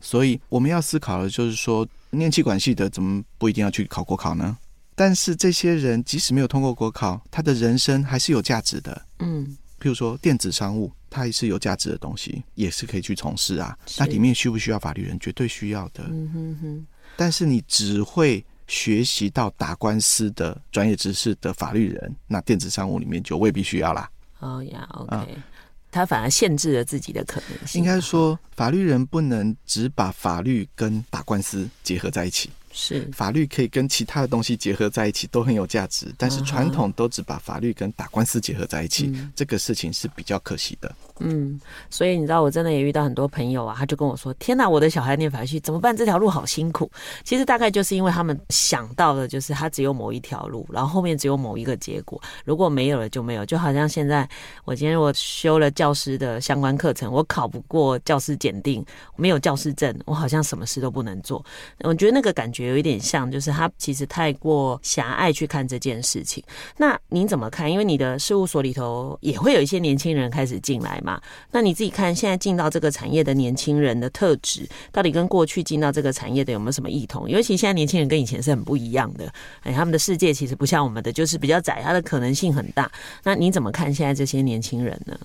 [0.00, 4.56] 所以我们要思考的就是说，念气管系的怎么不一定要去考国考呢？
[4.94, 9.02] 但是这些人即使没有通过国考，他的人生还是有价值的。
[9.18, 13.76] 嗯，譬如说电子商务，它也是有价值的东西，也是可以去从事啊。
[13.98, 15.18] 那里面需不需要法律人？
[15.20, 16.04] 绝对需要的。
[16.08, 16.86] 嗯哼哼。
[17.16, 24.10] 但是你只会学习到打官司的专业知识的法律人，那电子商务里面就未必需要啦。
[24.40, 25.38] 哦呀，OK，
[25.90, 27.80] 他反而限制了自己的可能性。
[27.80, 32.50] 应该说，法律人不能只把法律跟打官司结合在一起。
[32.78, 36.12] 是，法律可以跟其他的东西结合在一起，都很有价值。
[36.18, 40.94] 但是传统都只把法律跟打官司结合在一起，嗯、这个事情是比较可惜的。
[41.20, 41.58] 嗯，
[41.88, 45.96] 所以你知道，我真的也遇到很多朋友啊，他就跟我说：“天哪，我的小孩念法律系怎么办？
[45.96, 46.90] 这条路好辛苦。”
[47.24, 53.46] 其实大概就是因为他们想到的就是他只有某一条路，然后后面只有某一个结果，如果没有了就没有。
[53.46, 54.28] 就好像现在
[54.66, 58.84] 我今天我修了教师的相关课程，我考不过教师检定，
[59.16, 61.42] 没有教师证，我好像什么事都不能做。
[61.78, 62.65] 我觉得那个感觉。
[62.66, 66.42] 有一点像，就是他其实太过狭隘去看这件事情。
[66.76, 67.70] 那您怎么看？
[67.70, 71.20] 因为你的事务所里头也会有一些年轻人开始进来嘛。
[71.50, 77.28] 那你自己看，现在进到这个产业的年轻人的特质，到底跟过去进到这个产业的有没有什么异同？
[77.28, 79.32] 尤其现在年轻人跟以前是很不一样的。
[79.62, 82.90] 哎，他们的世界其实不像我们的，就是比较窄，它的可能性很大。
[83.22, 85.18] 那你怎么看现在这些年轻人呢？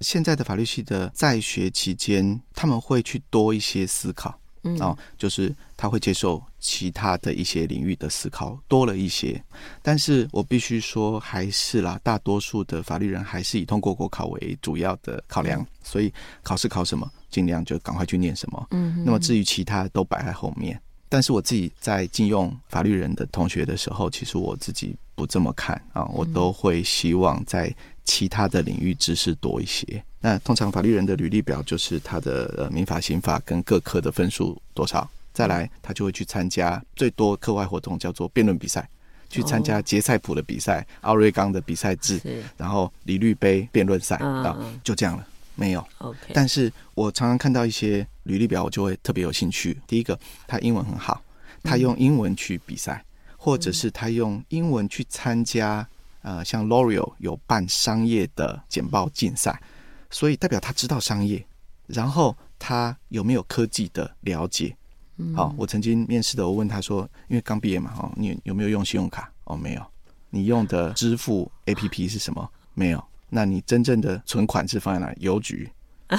[0.00, 4.38] 现在的法律系的在学期间，他们会去多一些思考。
[4.76, 9.42] 嗯，哦，就是他会接受其他的一些领域的思考多了一些，
[9.82, 18.66] 但是我必须说还是啦，大多数的法律人还是以通过国考为主要的考量，所以考试考什么，尽量就赶快去念什么。
[18.72, 20.80] 嗯，那么至于其他都摆在后面。
[21.10, 27.74] 但是我自己在禁用法律人的同学的时候，其实我自己不这么看啊，我都会希望在
[28.08, 30.02] 其他的领域知识多一些。
[30.18, 38.88] 那通常法律人的履历表就是他的呃民法、刑法跟各科的分数多少，再来他就会去参加最多课外活动叫做辩论比赛，
[39.28, 42.18] 去参加杰赛普的比赛、奥瑞冈的比赛制，
[42.56, 45.26] 然后李律杯辩论赛啊，就这样了。
[45.54, 46.32] 没有，OK。
[46.32, 49.76] 但是我常常看到一些履历表，我就会特别有兴趣。
[49.86, 51.20] 第一个，他英文很好，
[51.62, 55.86] 他用英文去比赛，嗯、或者是他用英文去参加，
[56.22, 59.60] 呃，像 L'Oreal 有办商业的简报竞赛，
[60.10, 61.44] 所以代表他知道商业。
[61.86, 64.76] 然后他有没有科技的了解？
[65.16, 69.32] 嗯、好，我曾经面试的，我问他说，因为刚毕业嘛，哦，你有没有用信用卡？
[69.44, 69.82] 哦，没有。
[70.30, 72.46] 你用的支付 APP 是什么？
[72.74, 73.02] 没有。
[73.30, 75.16] 那你真正的存款是放在哪里？
[75.20, 75.70] 邮局，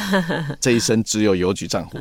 [0.59, 1.97] 这一生只有邮局账户。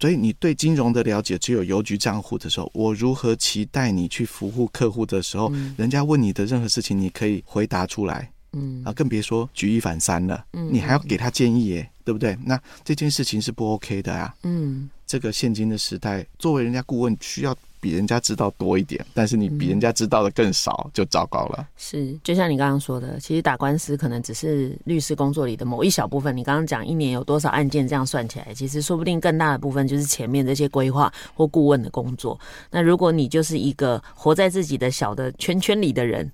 [0.00, 8.30] 所以你对金融的了解只有邮局账户的时候，我如何期待你去服务客户的时候，嗯、人家问你的任何事情，你可以回答出来？
[8.52, 10.44] 嗯，啊，更别说举一反三了。
[10.52, 12.36] 嗯，你还要给他建议耶，对不对？
[12.44, 14.34] 那这件事情是不 OK 的啊。
[14.44, 17.56] 嗯，这个现今的时代，作为人家顾问，需要。
[17.86, 21.64] 比人家知道多一点，但是你比人家知道的更少，就糟糕了。
[21.76, 26.36] 是，就像你刚刚说的，其实打官司可能只是律师工作里的某一小部分。
[26.36, 32.36] 你刚刚讲一年有多少案件，这样算起来，其实说不定更大的部分就是前面这些规划或顾问的工作。
[32.72, 36.28] 那如果你就是一个活在自己的小的圈圈里的人，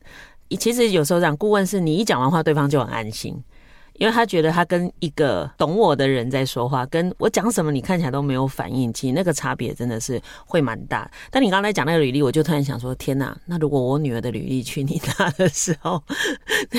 [0.59, 3.37] 其实有时候讲顾问是你一讲完话，对方就很安心。
[3.95, 11.11] 因为他觉得他跟一个懂我的人在说话，跟我讲什么你看起来都没有反应，其实那个差别真的是会蛮大。
[11.31, 13.37] 但你刚才讲那个履历，我就突然想说：天哪！
[13.47, 16.03] 那如果我女儿的履历去你那的时候，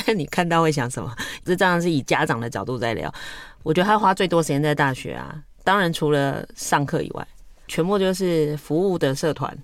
[0.05, 1.15] 那你看到会想什么？
[1.45, 3.13] 这当然是以家长的角度在聊。
[3.61, 7.27] 我觉得他花最多时间在大学啊，当然除了上课以外，
[7.67, 9.57] 全部就是服务的社团。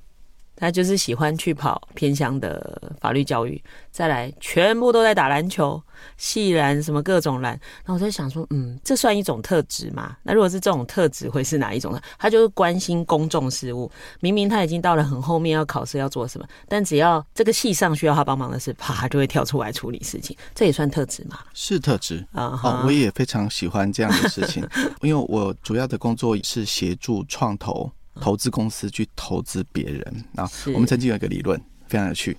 [0.59, 5.81] 他就是喜欢去跑偏乡的法律教育，再来全部都在打篮球、
[6.17, 7.59] 系篮什么各种篮。
[7.85, 10.17] 那我在想说，嗯，这算一种特质吗？
[10.21, 12.01] 那如果是这种特质，会是哪一种呢？
[12.17, 20.35] 他就是关心公众事务，明明他已经到了很后面要考试要做什么，但只要这个系上需要他帮忙的事，啪就会跳出来处理事情。
[20.53, 21.39] 这也算特质吗？
[21.53, 22.59] 是特质啊！
[22.63, 24.67] 哦，我也非常喜欢这样的事情，
[25.01, 27.89] 因为我主要的工作是协助创投。
[28.21, 32.37] 投资公司去投资别人啊，我们曾经有一个理论非常有趣。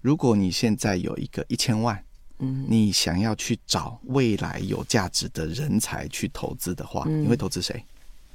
[0.00, 2.02] 如果你现在有一个一千万，
[2.40, 7.84] 嗯，你想要去找未来有价值的人才去投资的话，你会投资谁？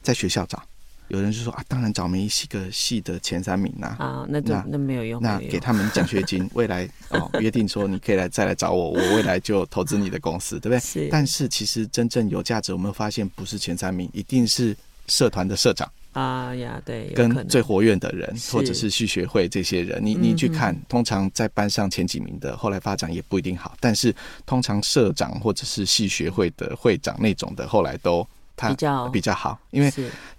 [0.01, 0.63] 在学校找，
[1.09, 3.87] 有人就说啊，当然找每一个系的前三名呐。
[3.99, 5.21] 啊，那就那没有用。
[5.21, 10.79] 那给他们奖学金， 未来哦约定说你可以来再来找我，我未来就投资你的公司，对不对？
[10.79, 11.09] 是。
[11.11, 14.73] 但是其实真正有价值，我们发现不是前三名，一定是
[15.07, 20.03] 社团的社长啊呀，对，跟最活跃的人，或者是系学会这些人。
[20.03, 23.75] 你你去看，通常在班上前几名的，后来发展也不一定好。
[23.79, 24.13] 但是
[24.45, 28.27] 通常社长或者是系学会的会长那种的，后来都。
[28.59, 29.93] 他比较比较好，因为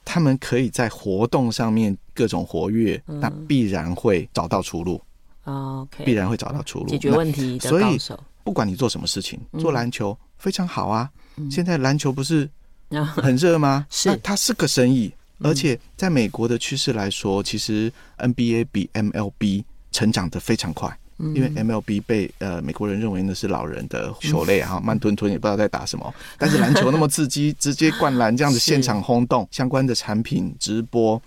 [0.04, 5.00] 他们可以在活动上面各种活跃，那必然会找到出路。
[5.44, 8.18] OK，必然会找到出路，解决问题的高手。
[8.42, 11.08] 不管你做什么事情，做篮球非常好啊。
[11.48, 12.50] 现在篮球不是
[12.90, 13.86] 很热吗？
[13.88, 20.96] 是，它是个生意，而且在美国的趋势来说，其实 NBA 比 MLB 成长的非常快。
[21.34, 26.14] 因为 MLB 被呃美国人认为那是老人的球类哈，慢吞吞也不知道在打什么。
[26.38, 31.20] 但是篮球那么刺激，直接灌篮这样子现场轰动，相关的产品直播，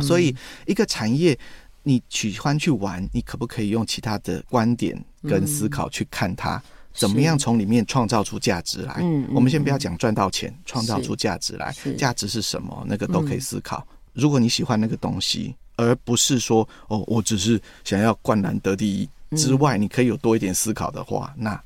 [0.00, 0.34] 所以
[0.64, 1.38] 一个产业
[1.82, 6.62] 你喜欢去玩，你可不可以用其他的观点跟思考去看它？
[6.96, 9.02] 怎么样从里面创造出价值来？
[9.32, 12.84] 我们先不要讲赚到钱，创造出价值来，价值是什么？
[12.86, 13.86] 那个都可以思考。
[14.12, 19.08] 如果你喜欢那个东西，而不是说哦，我只是想要灌篮得第一。
[19.36, 21.60] 之外，你可以有多一点思考的话，那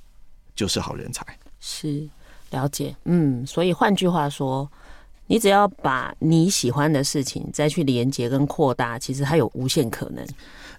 [0.56, 1.24] 就是好人才。
[1.60, 2.08] 是，
[2.50, 4.68] 了解，嗯，所以换句话说，
[5.26, 10.26] 你只要把你喜欢的事情再去连接跟扩大，其实它有无限可能。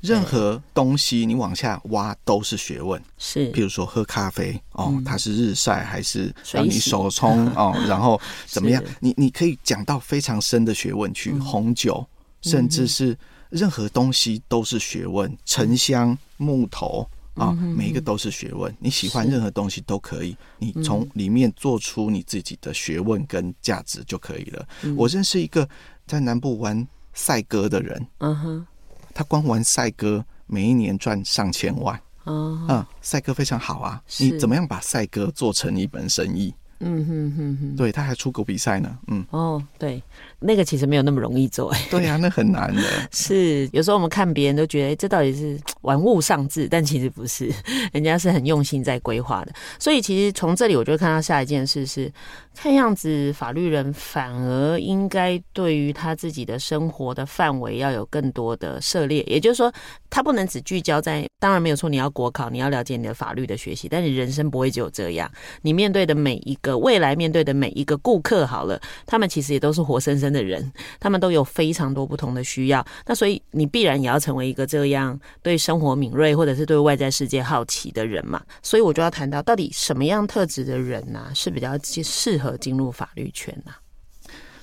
[0.01, 3.01] 任何东西你往下挖都是学问。
[3.17, 7.73] 是，譬如说喝咖啡哦，它是日晒还是让你手冲哦？
[7.87, 8.83] 然后怎么样？
[8.99, 11.31] 你你可以讲到非常深的学问去。
[11.33, 12.05] 红酒，
[12.41, 13.17] 甚至是。
[13.51, 18.73] 任何东西都是学问，沉香、木头啊，每一个都是学问。
[18.79, 24.65] 你喜欢任何东西都可以，你从里面做出你自己的学问跟价值就可以了。
[24.95, 25.67] 我认识一个
[26.07, 28.67] 在南部玩赛鸽的人，嗯哼，
[29.13, 34.01] 他光玩赛鸽，每一年赚上千万，嗯，赛鸽非常好啊。
[34.19, 36.53] 你怎么样把赛鸽做成一门生意？
[36.83, 38.97] 嗯哼哼哼，对，他还出国比赛呢。
[39.07, 40.01] 嗯，哦，对，
[40.41, 42.81] 那个其实没有那么容易做，哎， 对呀、啊，那很难的。
[43.13, 47.49] 是，有时候我们看别人都觉得，哎，这到底是 玩物丧志，但其实不是，
[47.93, 49.53] 人家是很用心在规划的。
[49.79, 52.11] 所以，其实从这里我就看到下一件事是，
[52.55, 59.71] 看样子法律人反而应该对于他自己的生活的范围要有更多的涉猎，也就是说，
[60.09, 65.31] 他不能只聚焦在，当然没有错，你要国考，你要了解你的法律的学习，但你人生不会只有这样，
[65.61, 66.71] 你面对的每一个。
[66.81, 72.85] 未来面对的每一个顾客，好了，他们其实也都是活生生的人，他们都有非常多不同的需要。
[73.05, 78.41] 那所以你必然也要成为一个这样对生活敏锐，或者是对外在世界好奇的人嘛。
[78.61, 83.77] 所以我就要谈到，到底什么样特质的人呢、啊，是比较适合进入法律圈呢、啊？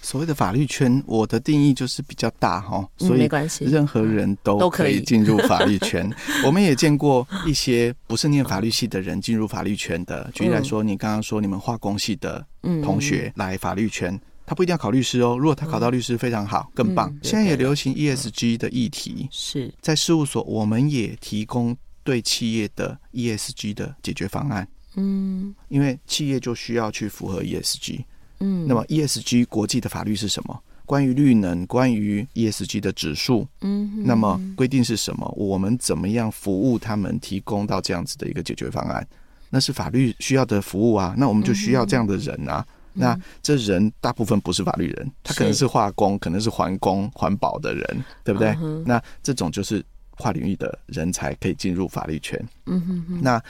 [0.00, 6.10] 所谓的法律圈，我的定义就是比较大哈，所以没关系，任何人都可以进入法律 圈。
[6.46, 10.30] 我们也见过一些不是念法律系的人进入法律圈的。
[10.32, 12.42] 举例来说，你刚刚说你们化工系的
[12.82, 15.36] 同学来法律圈，他不一定要考律师哦。
[15.38, 17.14] 如果他考到律师，非常好，更棒。
[17.22, 24.66] 现在也流行 ESG 的议题，是在事务所，我们也提供对企业的 ESG 的解决方案。
[24.96, 28.02] 嗯，因为企业就需要去符合 ESG。
[28.40, 30.58] 嗯，那么 ESG 国际的法律是什么？
[30.86, 35.30] 关于绿能，关于 ESG 的指数，嗯，那么规定是什么？
[35.36, 39.06] 我们怎么样服务他们，提供到这样子的一个解决方案？
[39.50, 42.66] 那是法律需要的服务啊，那我们就需要这样的人啊。
[42.66, 48.56] 嗯、那这人大部分不是法律人，他可能是化工，可能是环工、环保的人，对不对？
[48.60, 52.38] 嗯、那这种就是跨领域的人才可以进入法律圈。
[52.66, 53.42] 嗯哼哼，那。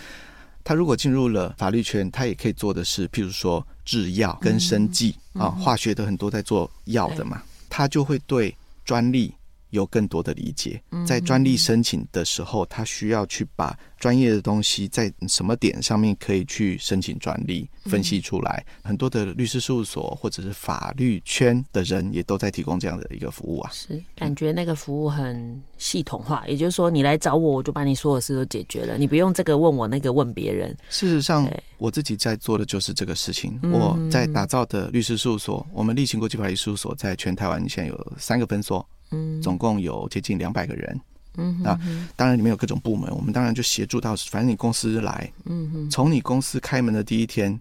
[0.65, 9.33] 他如果进入了法律圈，他也可以做的是，譬如说制药跟生技啊，化学的很多在做药的嘛，他就会对专利
[9.71, 10.83] 有更多的理解。
[11.07, 13.77] 在专利申请的时候，他需要去把。
[13.99, 17.69] 专业的东西在什么点上面可以去申请专利？
[17.87, 23.71] 分析出来，很多的律师事务所或者是法律圈的人也都在提供这样的一个服务啊。
[23.73, 30.69] 是，感觉那个服务很系统化，也就是说，你来找我，我就把你所有事都解决了，你不用这个问我，那个问别人。
[30.91, 33.59] 事实上，我自己在做的就是这个事情。
[33.73, 41.01] 我在打造的律师事务所，我们立行国际法律事务所在全台湾现在有三个分所，嗯，总共有接近两百个人。
[41.37, 41.79] 嗯，那
[42.17, 47.61] 当然里面有各种部门，我们当然就协助到，反正你公司来，嗯哼，从你公司开门的第一天，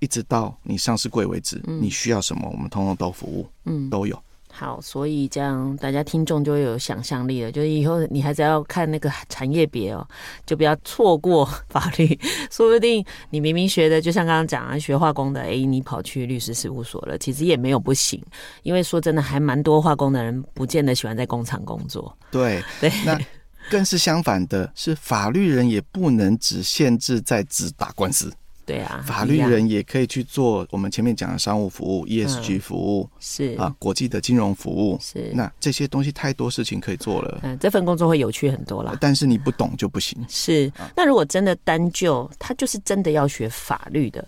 [0.00, 4.20] 一直到你上市柜为止，你需要什么，我们通通都服务，嗯，都有。
[4.56, 7.50] 好，所以这样大家听众就会有想象力了。
[7.50, 10.06] 就是以后你还是要看那个产业别哦，
[10.46, 12.16] 就不要错过法律。
[12.52, 18.22] 说不定你明明学的，就像刚刚讲啊，学化工的，哎，你跑去律师事务所了，其实也没有不行。
[18.62, 22.16] 因为说真的，还蛮多化工的人不见得喜欢在工厂工作。
[22.30, 23.18] 对 对，那
[23.68, 28.32] 更是相反的，是法律人也不能只限制在只打官司。
[28.66, 35.30] 对啊，法律人也可以去做我们前面讲的商务服务、ESG 服务，是啊，国际的金融服务是。
[35.34, 38.96] 那这些东西太多事情可以做了，嗯，这份工作会有趣很多啦。
[39.00, 40.18] 但是你不懂就不行。
[40.28, 44.26] 是，那如果真的单就他就是真的要学法律的。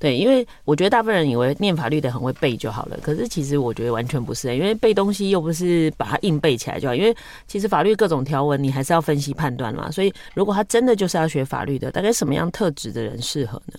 [0.00, 7.14] 对，因为我觉得大部分人以为念法律的很会背就好了，可是其实我觉得完全不是，因为背东西又不是把它硬背起来就好，因为
[7.46, 9.90] 其实法律各种条文你还是要分析判断嘛。
[9.90, 13.78] 所以如果他真的就是要学法律的，大概什么样特质的人适合呢？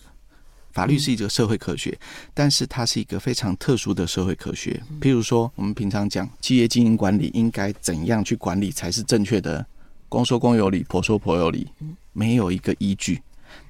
[0.72, 1.98] 法律是一个社会科学，
[2.34, 4.82] 但是它是一个非常特殊的社会科学。
[5.02, 9.66] 譬如说，我们平常讲企业经营管理应该怎样去管理才是正确的，
[10.08, 11.68] 公说公有理，婆说婆有理，
[12.14, 13.22] 没有一个依据。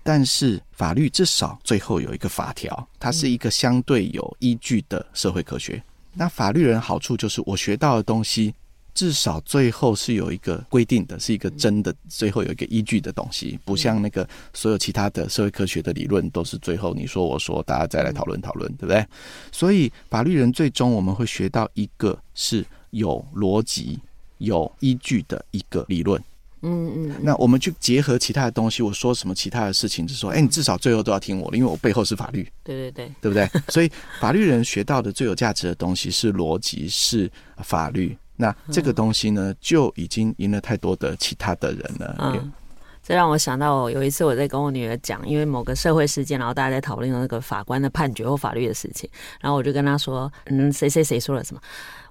[0.04, 5.82] 但是法律至少最后有一个法条，它是一个相对有依据的社会科学。
[6.14, 8.54] 那法律人好处就是我学到的东西，
[8.94, 19.06] 至少最后是有一个规定的，是一个真的，最后有一个依据的东西，不像那个所有其他的社会科学的理论都是最后你说我说，大家再来讨论讨论，对不对？
[19.52, 24.00] 所以法律人最终我们会学到一个是有逻辑、
[24.40, 26.22] 有依据的一个理论。
[26.62, 32.48] 嗯嗯，那我们去结合其他的东西，我说什么其他的事情，就说，哎，你至少最后都要听我的，因为我背后是法律。
[32.64, 33.50] 对对对，对不对？
[33.70, 37.32] 所以法律人学到的最有价值的东西是逻辑，是
[37.64, 38.18] 法律。
[38.36, 42.16] 那这个东西呢，就已经赢了太多的其他的人了。
[42.20, 42.52] 嗯，
[43.12, 49.10] 这让我想到有一次我在跟我女儿讲，因为某个社会事件，然后大家在讨论那个法官的判决或法律的事情，
[49.42, 51.60] 然后我就跟她说，嗯，谁谁谁说了什么。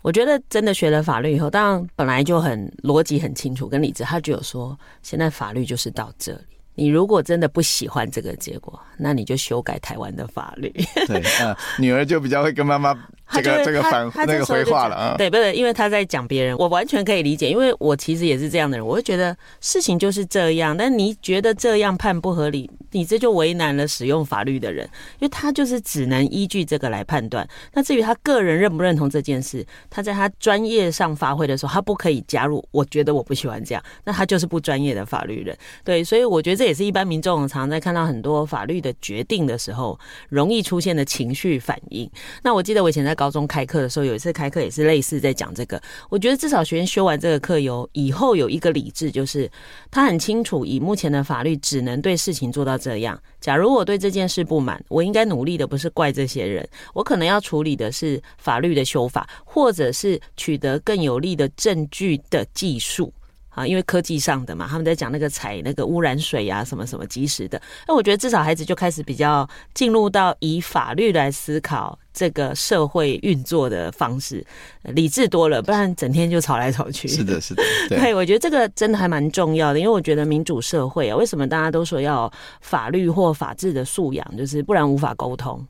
[0.02, 4.04] 我觉得真的学了法律以后，当然本来就很逻辑很清楚，跟理智。
[4.04, 6.40] 他就有说，现在法律就是到这里。
[6.74, 10.70] 你如果真的不喜欢这个结果，那你就修改台湾的法律。
[11.06, 12.94] 对，呃，女儿就比较会跟妈妈
[13.32, 15.14] 这个这个反那个回话了啊。
[15.16, 20.76] 对，不是，因为他在讲别人，我完全可以理解，因为我其实也是这样的人，我会觉得事情就是这样。
[20.76, 24.84] 但你觉得这样判不合理，你这就为难了使用法律的人，
[25.18, 27.46] 因为他就是只能依据这个来判断。
[27.72, 32.66] 那至于他个人认不认同这件事，他在他专业上发挥的时候，他不可以加入。
[32.70, 35.56] 我觉得我不喜欢这样，那他就是不专业的法律人。
[35.84, 42.10] 对，所以我觉得这也是一般民众常常在看到很多法律的决定的时候，容易出现的情绪反应。
[42.42, 45.78] 那我记得我以前在高中开课的时候，有一次开课也是类似在讲这个。
[46.08, 49.46] 我觉得至少学员修完这个课有以后有一个理智，就是
[49.90, 53.20] 他很清楚，以目前的法律只能对事情做到这样。
[53.38, 63.12] 假如我对这件事不满，我应该努力的不是怪这些人，我可能要处理的是法律的修法，或者是取得更有利的证据的技术。
[63.50, 67.60] 啊，因为科技上的嘛，他们在讲那个采那个污染水啊，什么什么及时的。
[67.86, 74.44] 那我觉得至少孩子就开始比较进入到以法律来思考这个社会运作的方式，
[74.82, 77.08] 理智多了，不然整天就吵来吵去。
[77.08, 85.66] 是的，是的， 对，对，我觉得这个真的还蛮重要的，因为我觉得民主社会啊，为什么大家都说要法律或法治的素养，就是不然无法沟通。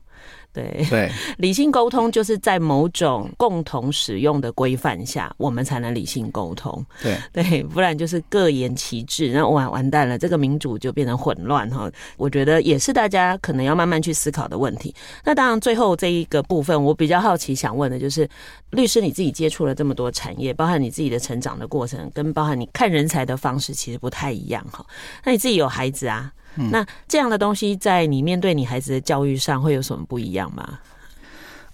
[0.53, 6.85] 对对， 理性沟通就是在某种共同使用的规范下，我们才能理性沟通。
[7.01, 11.89] 对 对，不然就是各言其志，那完完蛋了，这个民主就变成混乱哈。
[12.17, 14.93] 我觉得也是大家可能要慢慢去思考的问题。
[15.23, 18.27] 那当然，最后这一个部分，我比较好奇想问的就是，
[18.71, 24.85] 律师你自己接触了这么多产业，包含你自己的成长的过程，跟包含你看人才的方式，其实不太一样哈。
[25.23, 26.31] 那你自己有孩子啊？
[26.57, 30.79] 嗯、那这样的东西，在你面对你孩子的教育上，会有什么不一样吗？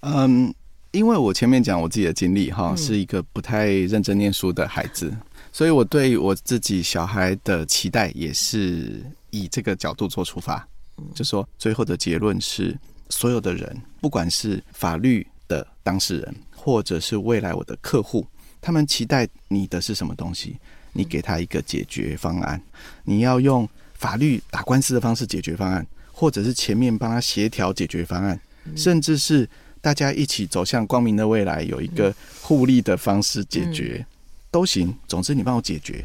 [0.02, 0.54] 嗯，
[0.92, 5.20] 因为我前面讲我自己的经历哈，是一个不太认真念书的孩子，嗯、
[5.52, 10.64] 所以我对我自己小孩的期待也是以这个角度做出发，
[10.98, 12.78] 嗯、就说最后的结论是，
[13.10, 18.24] 所有的人，不管是法律的当事人，或者是未来我的客户，
[18.60, 20.56] 他们期待你的是什么东西？
[20.92, 22.62] 你给他一个解决方案，
[23.02, 23.68] 你要用。
[23.98, 28.40] 法律打官司的方式解决方案，或者是前面帮他协调解决方案，
[28.76, 29.48] 甚至是
[29.80, 34.04] 大家一起走向光明的未来，有一个互利的方式解决
[34.50, 34.94] 都行。
[35.06, 36.02] 总之，你帮我解决。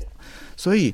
[0.58, 0.94] 所以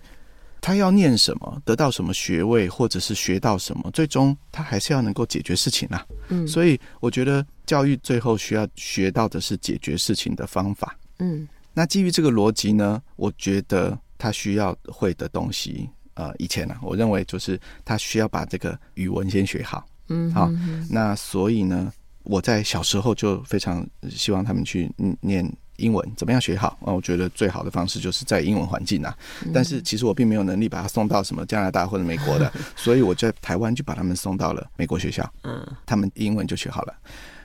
[0.61, 6.05] 他要念什么，得到什么学位，或者是学到什么，最终他还是要能够解决事情啊。
[6.27, 10.97] 嗯，所以我觉得教育最后需要学到的是解决事情的方法。
[11.19, 15.89] 嗯，那基于这个逻辑呢，我觉得他需要会的东西。
[16.19, 20.51] 呃，以前呢、啊，我认为就是他需要把这个语文先学好，嗯，好，
[20.89, 21.89] 那所以呢，
[22.23, 24.91] 我在小时候就非常希望他们去
[25.21, 26.91] 念英文，怎么样学好啊？
[26.91, 29.17] 我觉得最好的方式就是在英文环境啊。
[29.53, 35.23] 但是其实我并没有能力把他送到什么加拿大或者美国的， 所以我在台湾就把他们送到了美国学校。
[35.43, 36.93] 嗯，他们英文就学好了。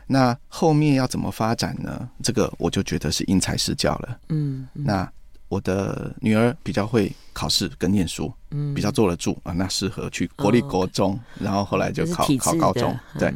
[0.08, 2.08] 那后面要怎么发展呢？
[2.24, 4.18] 这个我就觉得是因材施教了。
[4.30, 5.08] 嗯，那
[5.54, 12.92] 我的女儿比较会考试跟念书，嗯，比较坐得住啊，那适合去国立国中，然后后来就考考高中。
[13.20, 13.32] 对，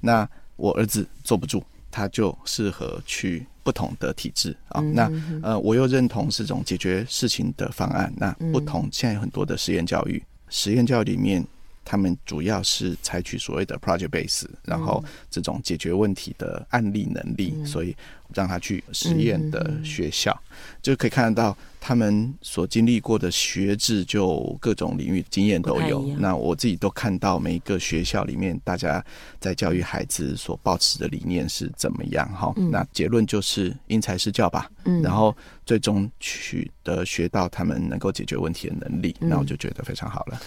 [0.00, 4.80] 那我儿子坐不住，他就适合去不同的体制啊。
[4.80, 5.08] 那
[5.40, 8.12] 呃，我又认同是这种解决事情的方案。
[8.16, 11.46] 那不同现在有很多的实验教育，实验教育里面。
[11.84, 17.94] 他们主要是采取所谓的 project base，然后这种解决问题的案例能力，嗯、所以
[18.34, 26.06] 让他去实验的学校，嗯、就可以看得到他们所经历过的学制，就各种领域经验都有。
[26.18, 29.04] 那我自己都看到每一个学校里面，大家
[29.40, 32.26] 在教育孩子所抱持的理念是怎么样？
[32.32, 34.70] 哈、嗯，那结论就是因材施教吧。
[34.84, 40.40] 嗯，然后最终取得学到他们能够解决问题的能力，那我就觉得非常好了。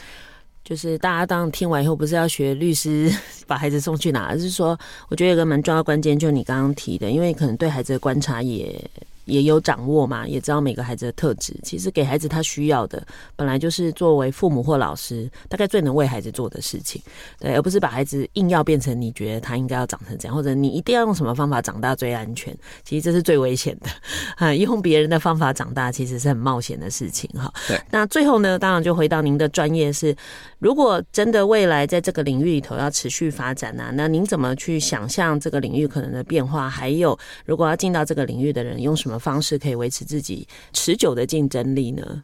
[0.65, 3.09] 就是大家当听完以后，不是要学律师
[3.47, 8.83] 把孩子送去哪，而是说，我觉得有个蛮重要关键，就是你刚刚提的，因为可能对孩子的观察也。
[9.25, 11.51] 也有掌握嘛，也知道每个孩子的特质。
[11.63, 13.03] 其实给孩子他需要的，
[13.35, 17.01] 本来就是作为父母或老师，大概最能为孩子做的事情，
[17.39, 22.55] 对，而不是把孩子硬要变成你觉得他应该要长成这样，或者你一定要用什么方法长大最安全。
[22.83, 23.89] 其实这是最危险的，
[24.37, 27.51] 啊，用别人的方法长大其实是很冒险的事情哈。
[27.67, 27.81] 对。
[27.89, 30.15] 那最后呢，当然就回到您的专业是，
[30.59, 36.69] 如果真的未来在这个领域里头要持续发展呢，啊，那您怎么去想象这个领域可能的变化？
[36.69, 42.23] 还有，如果要进到这个领域的人用什么方式可以维持自己持久的竞争力呢？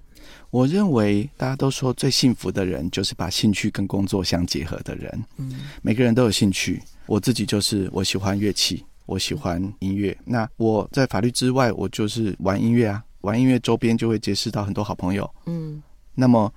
[0.49, 5.23] 我认为大家都说最幸福的人就是把兴趣跟工作相结合的人。
[5.38, 10.17] 嗯，每个人都有兴趣，我自己就是我喜欢乐器，我喜欢音乐。
[10.25, 15.29] 那我在法律之外，我就是玩音乐啊，玩音乐周边就会结识到很多好朋友。
[15.45, 15.82] 嗯，
[16.15, 16.53] 那么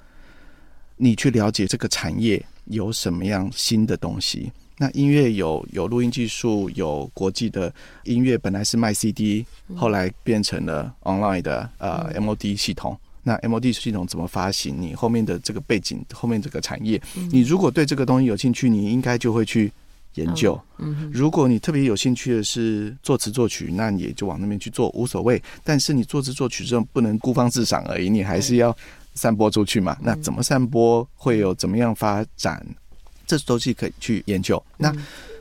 [0.96, 4.50] 你去了解这个产业有什么样新的东西？
[4.76, 7.72] 那音乐有有录音技术，有国际的
[8.02, 12.98] 音乐本来是卖 CD，后来变成了 online 的呃 MOD 系统。
[13.22, 14.76] 那 MOD 系统怎么发行？
[14.78, 19.72] 你后面的这个背景，后面这个产业，你如果对这个东西有兴趣，你应该就会去
[20.16, 20.60] 研究。
[21.12, 25.40] 如果你特别有兴趣的是作词作曲，那你也就往那边去做，无所谓。
[25.62, 28.76] 但是你作词作曲这种不能孤芳自赏而已，你还是要
[29.14, 29.96] 散播出去嘛。
[30.00, 31.08] 那怎么散播？
[31.14, 32.64] 会有怎么样发展？
[33.26, 34.62] 这都是可以去研究。
[34.76, 34.94] 那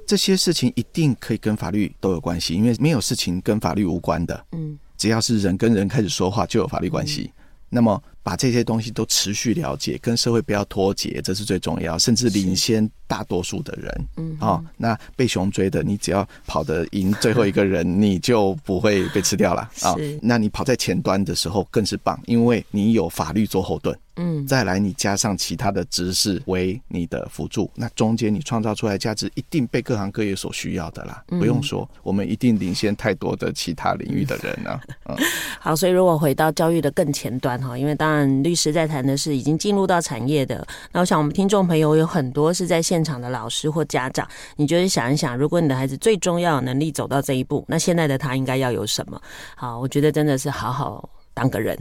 [0.07, 4.45] 这些事情一定可以跟法律都有关系，因为没有事情跟法律无关的。
[4.51, 7.31] 嗯，只要是人跟人开始说话，就有法律关系。
[7.69, 8.01] 那么。
[8.23, 14.07] 把这些东西都持续了解，跟社会不要脱节，这是最重要，甚至领先大多数的人。
[14.15, 19.91] 嗯，哦，那被熊追的，你只要跑得赢最后一个人，你就不会被吃掉了啊。
[19.91, 23.95] 哦，那你跑在前端的时候更是棒，因为你有法律做后盾。
[24.15, 31.23] 嗯，再来你加上其他的知识为你的辅助，那中间你创造出来价值一定被各行各业所需要的啦。
[31.27, 34.79] 不用说，我们一定领先太多的其他领域的人啊。
[35.09, 35.15] 嗯，
[35.59, 49.19] 好，所以如果回到教育的更前端哈，因为当然律师在谈的是已经进入到产业的，那我想我们听众朋友有很多是在现场的老师或家长，你就是想一想，如果你的孩子最重要的能力走到这一步，那现在的他应该要有什么？
[49.55, 51.09] 好，我觉得真的是好好。
[51.33, 51.77] 当个人，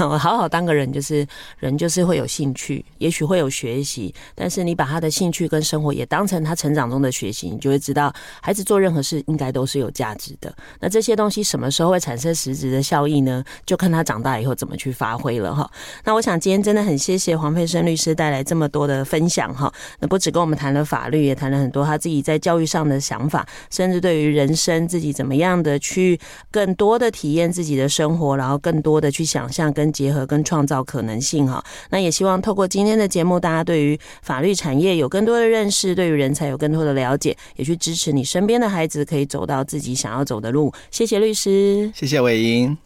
[0.00, 1.26] 我 好好当个人，就是
[1.58, 8.12] 人就是会有兴趣，也许会有学习，但是你把他的兴趣跟生活也当成他成长中的学习，你就会知道，
[8.42, 10.54] 孩子做任何事应该都是有价值的。
[10.80, 13.42] 那这些东西什么时候会产生实质的效益呢？
[13.64, 15.70] 就看他长大以后怎么去发挥了哈。
[16.04, 19.72] 那我想今天真的很谢谢黄佩生律师带来这么多的分享哈。
[20.00, 26.20] 那不止跟我们谈了法律，也谈了很多他自己在教育上的想法，甚至对于人生自己怎么样的去
[26.50, 28.81] 更多的体验自己的生活，然后更。
[28.82, 40.72] 多的去想象、跟结合、跟创造可能性哈，那也希望透过今天的节目，大家对于法律产业有更多的认识，对于人才有更多的了解，也去支持你身边的孩子可以走到自己想要走的路。
[40.90, 42.76] 谢谢律师，谢谢魏莹。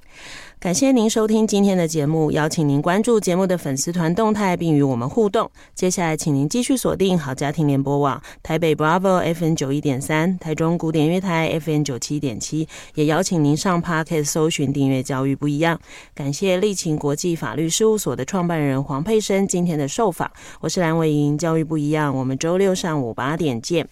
[0.59, 5.49] 感谢您收听今天的节目，邀请您关注节目的粉丝团动态，并与我们互动。
[5.75, 15.79] 接下来，请您继续锁定好家庭联播网台北 Bravo FM 九一点三，台中古典乐台 FM 九七点七，也邀请您上 Podcast 搜寻订阅教育不一样。
[16.15, 20.29] 感谢立勤国际法律事务所的创办人黄佩生今天的受访，
[20.61, 23.87] 我是蓝伟莹，教育不一样，我们周六上午八点见。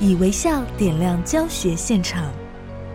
[0.00, 2.32] 以微笑点亮教学现场。